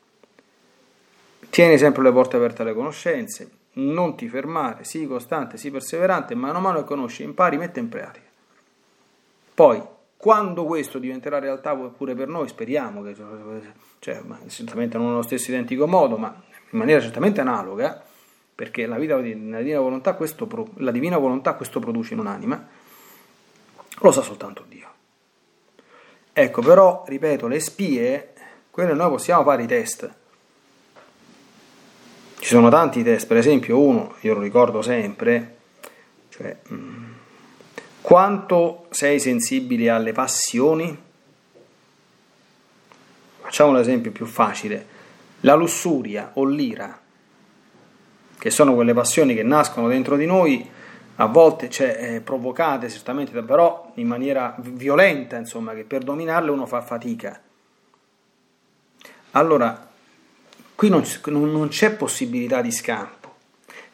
Tieni 1.50 1.78
sempre 1.78 2.02
le 2.02 2.13
porte 2.13 2.38
aperte 2.38 2.62
alle 2.62 2.74
conoscenze, 2.74 3.50
non 3.74 4.15
ti 4.15 4.30
fermare, 4.30 4.86
sii 4.86 5.06
costante, 5.06 5.58
sii 5.58 5.69
perseverante, 5.69 6.34
mano 6.34 6.60
a 6.60 6.62
mano 6.62 6.78
che 6.78 6.86
conosci, 6.86 7.24
impari, 7.24 7.58
metti 7.58 7.80
in 7.80 7.89
pratica. 7.89 8.28
Poi, 9.54 9.82
quando 10.15 10.63
questo 10.63 10.98
diventerà 10.98 11.39
realtà 11.39 11.76
pure 11.76 12.15
per 12.15 12.30
noi, 12.30 12.48
speriamo 12.48 13.02
che, 13.02 13.15
cioè, 14.00 14.22
certamente 14.48 14.98
non 14.98 15.08
nello 15.08 15.24
stesso 15.24 15.52
identico 15.52 15.86
modo, 15.88 16.15
ma 16.15 16.41
in 16.69 16.78
maniera 16.78 17.02
certamente 17.02 17.41
analoga, 17.41 18.02
perché 18.56 18.86
la 18.86 18.98
vita 18.98 19.17
nella 19.17 19.58
divina 19.58 19.82
volontà, 19.82 20.13
questo, 20.13 20.48
la 20.76 20.91
divina 20.91 21.17
volontà 21.17 21.56
questo 21.56 21.82
produce 21.82 22.13
in 22.13 22.19
un'anima, 22.22 22.65
lo 24.02 24.12
sa 24.12 24.22
soltanto 24.22 24.63
Dio. 24.65 24.68
Ecco, 26.41 26.62
però, 26.62 27.04
ripeto, 27.06 27.47
le 27.47 27.60
spie, 27.60 28.32
quelle 28.71 28.93
noi 28.93 29.10
possiamo 29.10 29.43
fare 29.43 29.63
i 29.63 29.67
test, 29.67 30.10
ci 32.39 32.47
sono 32.47 32.69
tanti 32.69 33.04
test, 33.04 33.28
per 33.28 33.36
esempio 33.36 33.78
uno, 33.78 34.15
io 34.21 34.36
lo 34.36 34.39
ricordo 34.39 34.82
sempre, 34.82 35.58
cioè 36.30 36.56
mm, 36.71 37.12
quanto 37.99 38.86
sei 38.91 39.19
sensibile 39.19 39.89
alle 39.89 40.13
passioni? 40.13 40.97
Facciamo 43.41 43.71
un 43.71 43.78
esempio 43.80 44.12
più 44.12 44.25
facile, 44.25 44.88
la 45.41 45.56
lussuria 45.56 46.32
o 46.36 46.45
l'ira, 46.45 47.02
che 48.38 48.49
sono 48.49 48.75
quelle 48.75 48.93
passioni 48.93 49.36
che 49.36 49.43
nascono 49.43 49.89
dentro 49.89 50.15
di 50.15 50.25
noi, 50.25 50.69
a 51.21 51.25
volte 51.27 51.69
cioè, 51.69 51.97
eh, 51.99 52.21
provocate 52.21 52.89
certamente, 52.89 53.32
però 53.41 53.91
in 53.95 54.08
maniera 54.08 54.55
violenta, 54.58 55.38
insomma, 55.38 55.73
che 55.73 55.84
per 55.84 56.03
dominarle 56.03 56.51
uno 56.51 56.65
fa 56.65 56.82
fatica. 56.82 57.39
Allora, 59.32 59.89
Qui 60.79 60.88
non, 60.88 61.03
non 61.51 61.67
c'è 61.67 61.91
possibilità 61.91 62.62
di 62.62 62.71
scampo, 62.71 63.36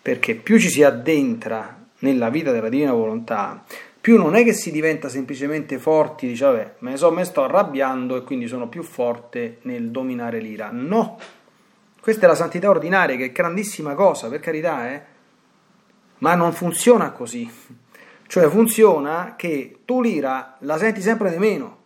perché 0.04 0.36
più 0.36 0.60
ci 0.60 0.70
si 0.70 0.84
addentra 0.84 1.84
nella 2.02 2.30
vita 2.30 2.52
della 2.52 2.70
divina 2.70 2.94
volontà, 2.94 3.64
più 4.00 4.18
non 4.20 4.36
è 4.36 4.44
che 4.44 4.54
si 4.54 4.70
diventa 4.70 5.10
semplicemente 5.10 5.80
forti, 5.80 6.28
dice 6.28 6.46
vabbè, 6.46 6.74
me 6.78 6.92
ne 6.92 6.98
so, 6.98 7.10
me 7.10 7.24
sto 7.24 7.44
arrabbiando 7.44 8.18
e 8.18 8.22
quindi 8.22 8.46
sono 8.46 8.70
più 8.70 8.84
forte 8.84 9.58
nel 9.64 9.90
dominare 9.90 10.38
l'ira. 10.38 10.70
No, 10.72 11.18
questa 12.00 12.28
è 12.28 12.30
la 12.30 12.36
santità 12.36 12.70
ordinaria, 12.70 13.16
che 13.16 13.26
è 13.26 13.32
grandissima 13.32 13.96
cosa, 13.96 14.30
per 14.30 14.40
carità, 14.40 14.92
eh? 14.92 15.02
Ma 16.20 16.36
non 16.36 16.54
funziona 16.54 17.12
così. 17.12 17.50
Cioè 18.28 18.50
funziona 18.50 19.36
che 19.36 19.80
tu 19.86 20.02
l'ira 20.02 20.58
la 20.60 20.78
senti 20.78 21.02
sempre 21.02 21.30
di 21.30 21.38
meno. 21.38 21.84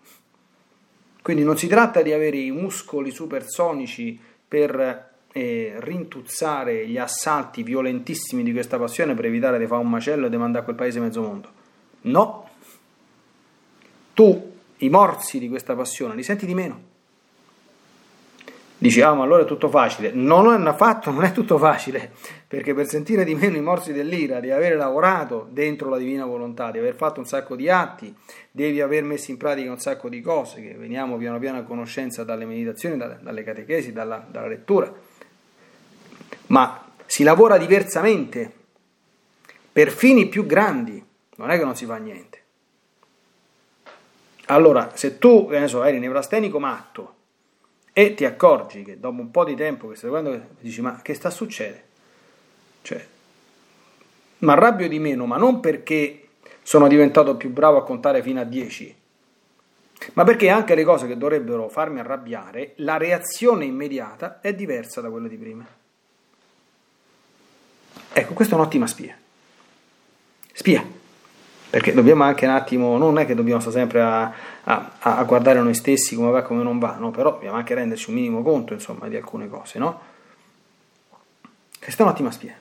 Quindi 1.21 1.43
non 1.43 1.57
si 1.57 1.67
tratta 1.67 2.01
di 2.01 2.13
avere 2.13 2.37
i 2.37 2.51
muscoli 2.51 3.11
supersonici 3.11 4.19
per 4.47 5.09
eh, 5.31 5.75
rintuzzare 5.77 6.87
gli 6.87 6.97
assalti 6.97 7.61
violentissimi 7.61 8.43
di 8.43 8.51
questa 8.51 8.77
passione 8.77 9.13
per 9.13 9.25
evitare 9.25 9.59
di 9.59 9.67
fare 9.67 9.81
un 9.81 9.89
macello 9.89 10.25
e 10.25 10.29
di 10.29 10.37
mandare 10.37 10.61
a 10.61 10.63
quel 10.63 10.75
paese 10.75 10.99
mezzo 10.99 11.21
mondo. 11.21 11.51
No, 12.01 12.49
tu 14.13 14.51
i 14.77 14.89
morsi 14.89 15.39
di 15.39 15.49
questa 15.49 15.75
passione 15.75 16.15
li 16.15 16.23
senti 16.23 16.45
di 16.45 16.53
meno. 16.53 16.88
Dici, 18.81 19.01
ah, 19.01 19.13
ma 19.13 19.23
allora 19.23 19.43
è 19.43 19.45
tutto 19.45 19.67
facile. 19.67 20.11
Non 20.13 20.49
è 20.49 20.67
affatto, 20.67 21.11
non 21.11 21.25
è 21.25 21.33
tutto 21.33 21.57
facile, 21.57 22.13
perché 22.47 22.73
per 22.73 22.87
sentire 22.87 23.25
di 23.25 23.35
meno 23.35 23.57
i 23.57 23.61
morsi 23.61 23.91
dell'ira, 23.91 24.39
di 24.39 24.51
aver 24.51 24.77
lavorato 24.77 25.49
dentro 25.51 25.89
la 25.89 25.97
divina 25.97 26.25
volontà, 26.25 26.71
di 26.71 26.77
aver 26.77 26.95
fatto 26.95 27.19
un 27.19 27.25
sacco 27.25 27.57
di 27.57 27.69
atti, 27.69 28.15
devi 28.49 28.79
aver 28.79 29.03
messo 29.03 29.31
in 29.31 29.37
pratica 29.37 29.69
un 29.69 29.79
sacco 29.79 30.07
di 30.07 30.21
cose 30.21 30.61
che 30.61 30.75
veniamo 30.75 31.17
piano 31.17 31.39
piano 31.39 31.57
a 31.57 31.63
conoscenza 31.63 32.23
dalle 32.23 32.45
meditazioni, 32.45 32.95
dalle 32.95 33.43
catechesi, 33.43 33.91
dalla, 33.91 34.25
dalla 34.25 34.47
lettura. 34.47 34.89
Ma 36.47 36.91
si 37.05 37.23
lavora 37.23 37.57
diversamente, 37.57 38.49
per 39.73 39.91
fini 39.91 40.27
più 40.27 40.45
grandi, 40.45 41.05
non 41.35 41.51
è 41.51 41.57
che 41.57 41.65
non 41.65 41.75
si 41.75 41.83
fa 41.83 41.97
niente. 41.97 42.37
Allora, 44.45 44.91
se 44.93 45.17
tu, 45.17 45.49
che 45.49 45.59
ne 45.59 45.67
so, 45.67 45.83
eri 45.83 45.99
nevrastenico 45.99 46.59
matto 46.59 47.17
e 47.99 48.13
ti 48.13 48.23
accorgi 48.23 48.83
che 48.83 48.97
dopo 48.97 49.19
un 49.19 49.29
po' 49.29 49.43
di 49.43 49.55
tempo 49.55 49.89
che 49.89 49.97
stai 49.97 50.09
guardando, 50.09 50.51
dici 50.61 50.79
ma 50.79 51.01
che 51.01 51.13
sta 51.13 51.29
succedendo? 51.29 51.83
Cioè, 52.81 53.07
mi 54.37 54.51
arrabbio 54.51 54.87
di 54.87 54.99
meno, 54.99 55.25
ma 55.25 55.35
non 55.35 55.59
perché 55.59 56.29
sono 56.61 56.87
diventato 56.87 57.35
più 57.35 57.49
bravo 57.49 57.75
a 57.75 57.83
contare 57.83 58.21
fino 58.21 58.39
a 58.39 58.45
10, 58.45 58.95
ma 60.13 60.23
perché 60.23 60.47
anche 60.47 60.75
le 60.75 60.85
cose 60.85 61.07
che 61.07 61.17
dovrebbero 61.17 61.67
farmi 61.67 61.99
arrabbiare, 61.99 62.71
la 62.77 62.95
reazione 62.95 63.65
immediata 63.65 64.39
è 64.39 64.53
diversa 64.53 65.01
da 65.01 65.09
quella 65.09 65.27
di 65.27 65.35
prima. 65.35 65.67
Ecco, 68.13 68.33
questa 68.33 68.55
è 68.55 68.57
un'ottima 68.57 68.87
spia. 68.87 69.17
Spia 70.53 70.98
perché 71.69 71.93
dobbiamo 71.93 72.23
anche 72.23 72.45
un 72.45 72.51
attimo, 72.51 72.97
non 72.97 73.19
è 73.19 73.25
che 73.27 73.35
dobbiamo 73.35 73.59
stare 73.59 73.75
sempre 73.75 74.01
a, 74.01 74.33
a, 74.63 74.91
a 74.99 75.23
guardare 75.23 75.59
noi 75.59 75.75
stessi 75.75 76.15
come 76.15 76.31
va 76.31 76.39
e 76.39 76.43
come 76.43 76.63
non 76.63 76.79
va, 76.79 76.95
no? 76.97 77.11
però 77.11 77.31
dobbiamo 77.31 77.57
anche 77.57 77.75
renderci 77.75 78.09
un 78.09 78.15
minimo 78.15 78.41
conto 78.41 78.73
insomma, 78.73 79.07
di 79.07 79.15
alcune 79.15 79.47
cose. 79.47 79.77
No? 79.77 79.99
Questa 81.79 82.01
è 82.01 82.05
un'ottima 82.05 82.31
spia. 82.31 82.55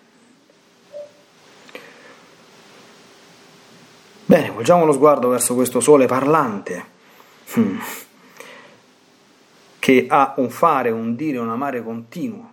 Bene, 4.26 4.50
volgiamo 4.50 4.84
lo 4.84 4.92
sguardo 4.92 5.28
verso 5.28 5.54
questo 5.54 5.80
sole 5.80 6.04
parlante, 6.04 6.84
hmm. 7.58 7.78
che 9.78 10.04
ha 10.06 10.34
un 10.36 10.50
fare, 10.50 10.90
un 10.90 11.16
dire, 11.16 11.38
un 11.38 11.48
amare 11.48 11.82
continuo. 11.82 12.52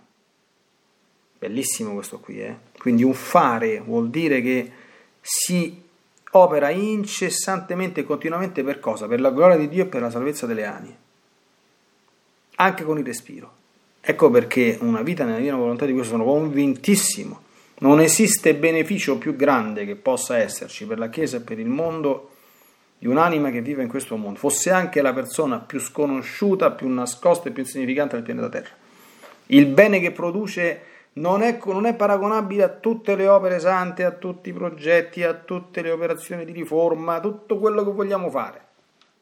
Bellissimo 1.38 1.94
questo 1.94 2.20
qui, 2.20 2.40
eh? 2.40 2.56
Quindi 2.78 3.04
un 3.04 3.14
fare 3.14 3.82
vuol 3.82 4.10
dire 4.10 4.42
che 4.42 4.72
si 5.20 5.84
opera 6.38 6.70
incessantemente 6.70 8.02
e 8.02 8.04
continuamente 8.04 8.64
per 8.64 8.80
cosa? 8.80 9.08
Per 9.08 9.20
la 9.20 9.32
gloria 9.32 9.58
di 9.58 9.68
Dio 9.70 9.84
e 9.84 9.88
per 9.88 10.02
la 10.02 10.10
salvezza 10.10 10.46
delle 10.46 10.66
anime, 10.66 10.98
anche 12.56 12.84
con 12.84 12.98
il 12.98 13.06
respiro. 13.06 13.54
Ecco 14.02 14.30
perché 14.30 14.78
una 14.82 15.02
vita 15.02 15.24
nella 15.24 15.38
divina 15.38 15.56
volontà 15.56 15.86
di 15.86 15.94
questo 15.94 16.12
sono 16.12 16.26
convintissimo. 16.26 17.42
Non 17.78 18.00
esiste 18.00 18.54
beneficio 18.54 19.18
più 19.18 19.36
grande 19.36 19.86
che 19.86 19.96
possa 19.96 20.38
esserci 20.38 20.86
per 20.86 21.00
la 21.00 21.10
Chiesa 21.10 21.38
e 21.38 21.42
per 21.42 21.60
il 21.60 21.68
mondo 21.68 22.32
di 22.98 23.08
un'anima 23.08 23.50
che 23.50 23.62
vive 23.62 23.84
in 23.84 23.90
questo 23.90 24.16
mondo, 24.16 24.40
fosse 24.40 24.70
anche 24.72 25.02
la 25.02 25.14
persona 25.14 25.60
più 25.60 25.80
sconosciuta, 25.80 26.72
più 26.72 26.88
nascosta 26.88 27.50
e 27.50 27.52
più 27.52 27.64
insignificante 27.64 28.16
del 28.16 28.24
pianeta 28.24 28.50
Terra. 28.50 28.74
Il 29.48 29.66
bene 29.68 30.00
che 30.00 30.12
produce 30.12 30.82
non 31.18 31.42
è, 31.42 31.60
non 31.66 31.86
è, 31.86 31.94
paragonabile 31.94 32.64
a 32.64 32.70
tutte 32.70 33.16
le 33.16 33.28
opere 33.28 33.60
sante, 33.60 34.04
a 34.04 34.12
tutti 34.12 34.50
i 34.50 34.54
progetti, 34.54 35.24
a 35.24 35.34
tutte 35.34 35.82
le 35.82 35.92
operazioni 35.92 36.44
di 36.44 36.52
riforma, 36.52 37.16
a 37.16 37.20
tutto 37.22 37.58
quello 37.58 37.86
che 37.86 37.92
vogliamo 37.92 38.30
fare. 38.30 38.64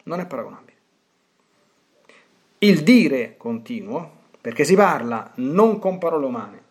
Non 0.03 0.19
è 0.19 0.25
paragonabile. 0.25 0.71
Il 2.59 2.81
dire 2.81 3.35
continuo, 3.37 4.21
perché 4.41 4.63
si 4.63 4.75
parla 4.75 5.31
non 5.35 5.77
con 5.79 5.97
parole 5.99 6.25
umane, 6.25 6.61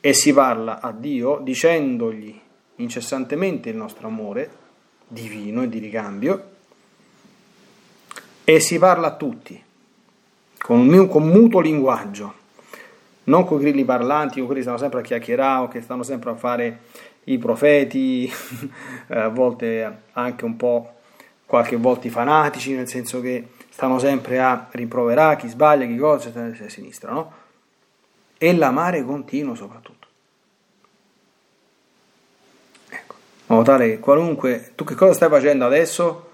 e 0.00 0.14
si 0.14 0.32
parla 0.32 0.80
a 0.80 0.92
Dio 0.92 1.38
dicendogli 1.42 2.40
incessantemente 2.76 3.68
il 3.68 3.76
nostro 3.76 4.06
amore 4.06 4.58
divino 5.06 5.62
e 5.62 5.68
di 5.68 5.78
ricambio, 5.78 6.48
e 8.44 8.60
si 8.60 8.78
parla 8.78 9.08
a 9.08 9.16
tutti, 9.16 9.60
con 10.56 10.88
un 10.88 11.28
mutuo 11.28 11.60
linguaggio 11.60 12.38
non 13.30 13.44
con 13.46 13.58
grilli 13.58 13.84
parlanti, 13.84 14.38
con 14.38 14.46
quelli 14.46 14.60
che 14.60 14.66
stanno 14.66 14.78
sempre 14.78 15.00
a 15.00 15.02
chiacchierare 15.02 15.62
o 15.62 15.68
che 15.68 15.80
stanno 15.80 16.02
sempre 16.02 16.30
a 16.30 16.34
fare 16.34 16.80
i 17.24 17.38
profeti, 17.38 18.30
a 19.08 19.28
volte 19.28 20.02
anche 20.12 20.44
un 20.44 20.56
po' 20.56 20.94
qualche 21.46 21.76
volta 21.76 22.08
i 22.08 22.10
fanatici, 22.10 22.74
nel 22.74 22.88
senso 22.88 23.20
che 23.20 23.52
stanno 23.70 23.98
sempre 23.98 24.40
a 24.40 24.68
rimproverare 24.70 25.36
chi 25.36 25.48
sbaglia, 25.48 25.86
chi 25.86 25.96
cosa, 25.96 26.30
a 26.34 26.68
sinistra, 26.68 27.12
no? 27.12 27.32
E 28.36 28.54
l'amare 28.54 29.04
continuo 29.04 29.54
soprattutto. 29.54 30.06
Ecco, 32.88 33.14
in 33.46 33.54
modo 33.54 33.62
tale 33.62 33.88
che 33.90 33.98
qualunque... 34.00 34.72
Tu 34.74 34.84
che 34.84 34.94
cosa 34.94 35.12
stai 35.12 35.28
facendo 35.28 35.66
adesso? 35.66 36.30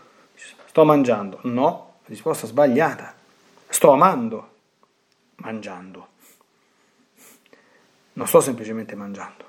Sto 0.67 0.85
mangiando. 0.85 1.41
No, 1.43 1.95
risposta 2.07 2.47
sbagliata. 2.47 3.15
Sto 3.69 3.91
amando, 3.91 4.51
mangiando. 5.37 6.15
Non 8.17 8.27
sto 8.27 8.41
semplicemente 8.41 8.97
mangiando. 8.97 9.45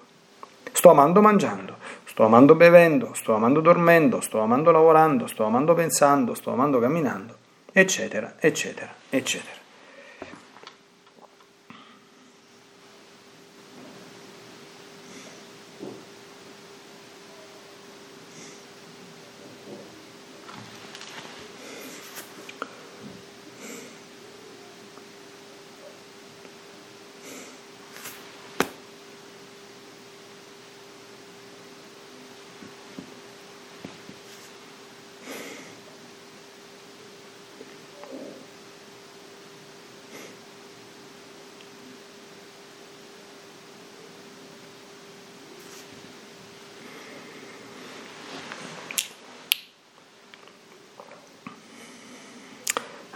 Sto 0.72 0.90
amando 0.90 1.22
mangiando, 1.22 1.78
sto 2.04 2.26
amando 2.26 2.54
bevendo, 2.56 3.14
sto 3.14 3.34
amando 3.34 3.62
dormendo, 3.62 4.22
sto 4.22 4.40
amando 4.42 4.72
lavorando, 4.72 5.26
sto 5.26 5.46
amando 5.46 5.74
pensando, 5.74 6.36
sto 6.36 6.52
amando 6.52 6.80
camminando, 6.80 7.36
eccetera, 7.72 8.36
eccetera, 8.40 8.94
eccetera. 9.10 9.57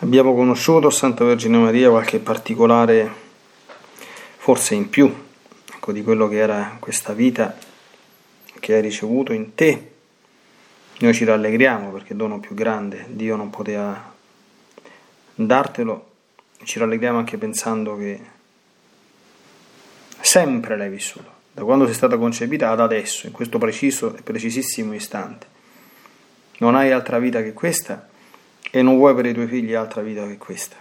Abbiamo 0.04 0.34
conosciuto 0.34 0.90
Santa 0.90 1.24
Vergine 1.24 1.60
Maria 1.60 1.92
qualche 1.92 2.18
particolare, 2.18 3.08
forse 4.38 4.74
in 4.74 4.90
più, 4.90 5.14
ecco, 5.76 5.92
di 5.92 6.02
quello 6.02 6.28
che 6.28 6.38
era 6.38 6.78
questa 6.80 7.14
vita 7.14 7.56
che 8.60 8.74
hai 8.74 8.82
ricevuto 8.82 9.32
in 9.32 9.54
te. 9.54 9.92
Noi 11.02 11.14
ci 11.14 11.24
rallegriamo 11.24 11.92
perché 11.92 12.16
dono 12.16 12.40
più 12.40 12.56
grande 12.56 13.06
Dio 13.10 13.36
non 13.36 13.52
poteva 13.52 14.12
dartelo, 15.36 16.10
ci 16.64 16.80
rallegriamo 16.80 17.20
anche 17.20 17.38
pensando 17.38 17.96
che 17.96 18.20
sempre 20.20 20.78
l'hai 20.78 20.90
vissuto, 20.90 21.32
da 21.52 21.64
quando 21.64 21.86
sei 21.86 21.94
stata 21.94 22.18
concepita 22.18 22.72
ad 22.72 22.80
adesso, 22.80 23.28
in 23.28 23.34
questo 23.34 23.60
preciso 23.60 24.16
e 24.16 24.24
precisissimo 24.24 24.96
istante. 24.96 25.46
Non 26.58 26.74
hai 26.74 26.92
altra 26.92 27.20
vita 27.20 27.44
che 27.44 27.54
questa 27.54 28.10
e 28.72 28.82
non 28.82 28.96
vuoi 28.96 29.14
per 29.14 29.26
i 29.26 29.34
tuoi 29.34 29.48
figli 29.48 29.74
altra 29.74 30.02
vita 30.02 30.26
che 30.26 30.38
questa. 30.38 30.78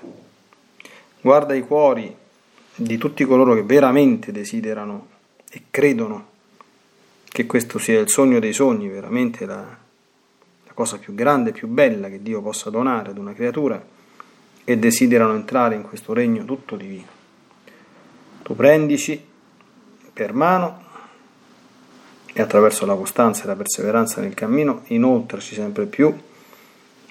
Guarda 1.21 1.55
i 1.55 1.61
cuori 1.61 2.17
di 2.75 2.97
tutti 2.97 3.25
coloro 3.25 3.55
che 3.55 3.65
veramente 3.65 4.33
desiderano 4.33 5.09
e 5.51 5.65
credono 5.71 6.29
che 7.25 7.47
questo 7.47 7.79
sia 7.79 8.01
il 8.01 8.09
sogno 8.09 8.39
dei 8.39 8.53
sogni, 8.53 8.89
veramente 8.89 9.45
la, 9.45 9.77
cosa 10.73 10.97
più 10.97 11.15
grande 11.15 11.51
e 11.51 11.53
più 11.53 11.69
bella 11.69 12.09
che 12.09 12.23
Dio 12.23 12.41
possa 12.41 12.71
donare 12.71 13.11
ad 13.11 13.19
una 13.19 13.35
creatura 13.35 13.85
e 14.65 14.79
desiderano 14.79 15.35
entrare 15.35 15.75
in 15.75 15.83
questo 15.83 16.15
regno 16.15 16.45
tutto 16.47 16.77
divino. 16.77 17.19
Tu 18.43 18.57
prendici 18.57 19.23
per 20.13 20.33
mano 20.33 20.85
e 22.33 22.41
attraverso 22.41 22.87
la 22.87 22.95
costanza 22.95 23.43
e 23.43 23.47
la 23.47 23.57
perseveranza 23.57 24.21
nel 24.21 24.33
cammino 24.33 24.85
inoltraci 24.87 25.55
sempre 25.55 25.85
più 25.85 26.15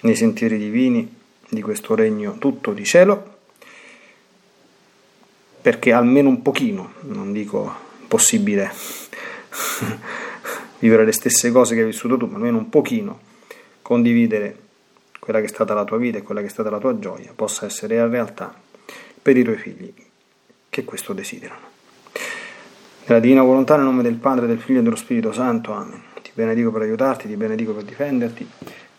nei 0.02 0.14
sentieri 0.14 0.58
divini 0.58 1.16
di 1.48 1.62
questo 1.62 1.94
regno 1.94 2.36
tutto 2.38 2.72
di 2.72 2.84
cielo, 2.84 3.38
perché 5.60 5.92
almeno 5.92 6.28
un 6.28 6.42
pochino, 6.42 6.92
non 7.02 7.32
dico 7.32 7.72
possibile 8.08 8.70
vivere 10.78 11.04
le 11.04 11.12
stesse 11.12 11.50
cose 11.50 11.74
che 11.74 11.80
hai 11.80 11.86
vissuto 11.86 12.16
tu, 12.16 12.26
ma 12.26 12.36
almeno 12.36 12.58
un 12.58 12.68
pochino 12.68 13.20
condividere 13.82 14.68
quella 15.18 15.40
che 15.40 15.46
è 15.46 15.48
stata 15.48 15.74
la 15.74 15.84
tua 15.84 15.98
vita 15.98 16.18
e 16.18 16.22
quella 16.22 16.40
che 16.40 16.46
è 16.46 16.50
stata 16.50 16.70
la 16.70 16.78
tua 16.78 16.98
gioia, 16.98 17.32
possa 17.34 17.66
essere 17.66 18.06
realtà 18.08 18.54
per 19.20 19.36
i 19.36 19.42
tuoi 19.42 19.58
figli 19.58 19.92
che 20.70 20.84
questo 20.84 21.12
desiderano. 21.12 21.68
Nella 23.06 23.20
divina 23.20 23.42
volontà, 23.42 23.76
nel 23.76 23.84
nome 23.84 24.02
del 24.02 24.14
Padre, 24.14 24.46
del 24.46 24.60
Figlio 24.60 24.80
e 24.80 24.82
dello 24.82 24.96
Spirito 24.96 25.32
Santo. 25.32 25.72
Amen. 25.72 26.00
Ti 26.22 26.30
benedico 26.32 26.70
per 26.70 26.82
aiutarti, 26.82 27.26
ti 27.26 27.36
benedico 27.36 27.72
per 27.72 27.82
difenderti, 27.82 28.48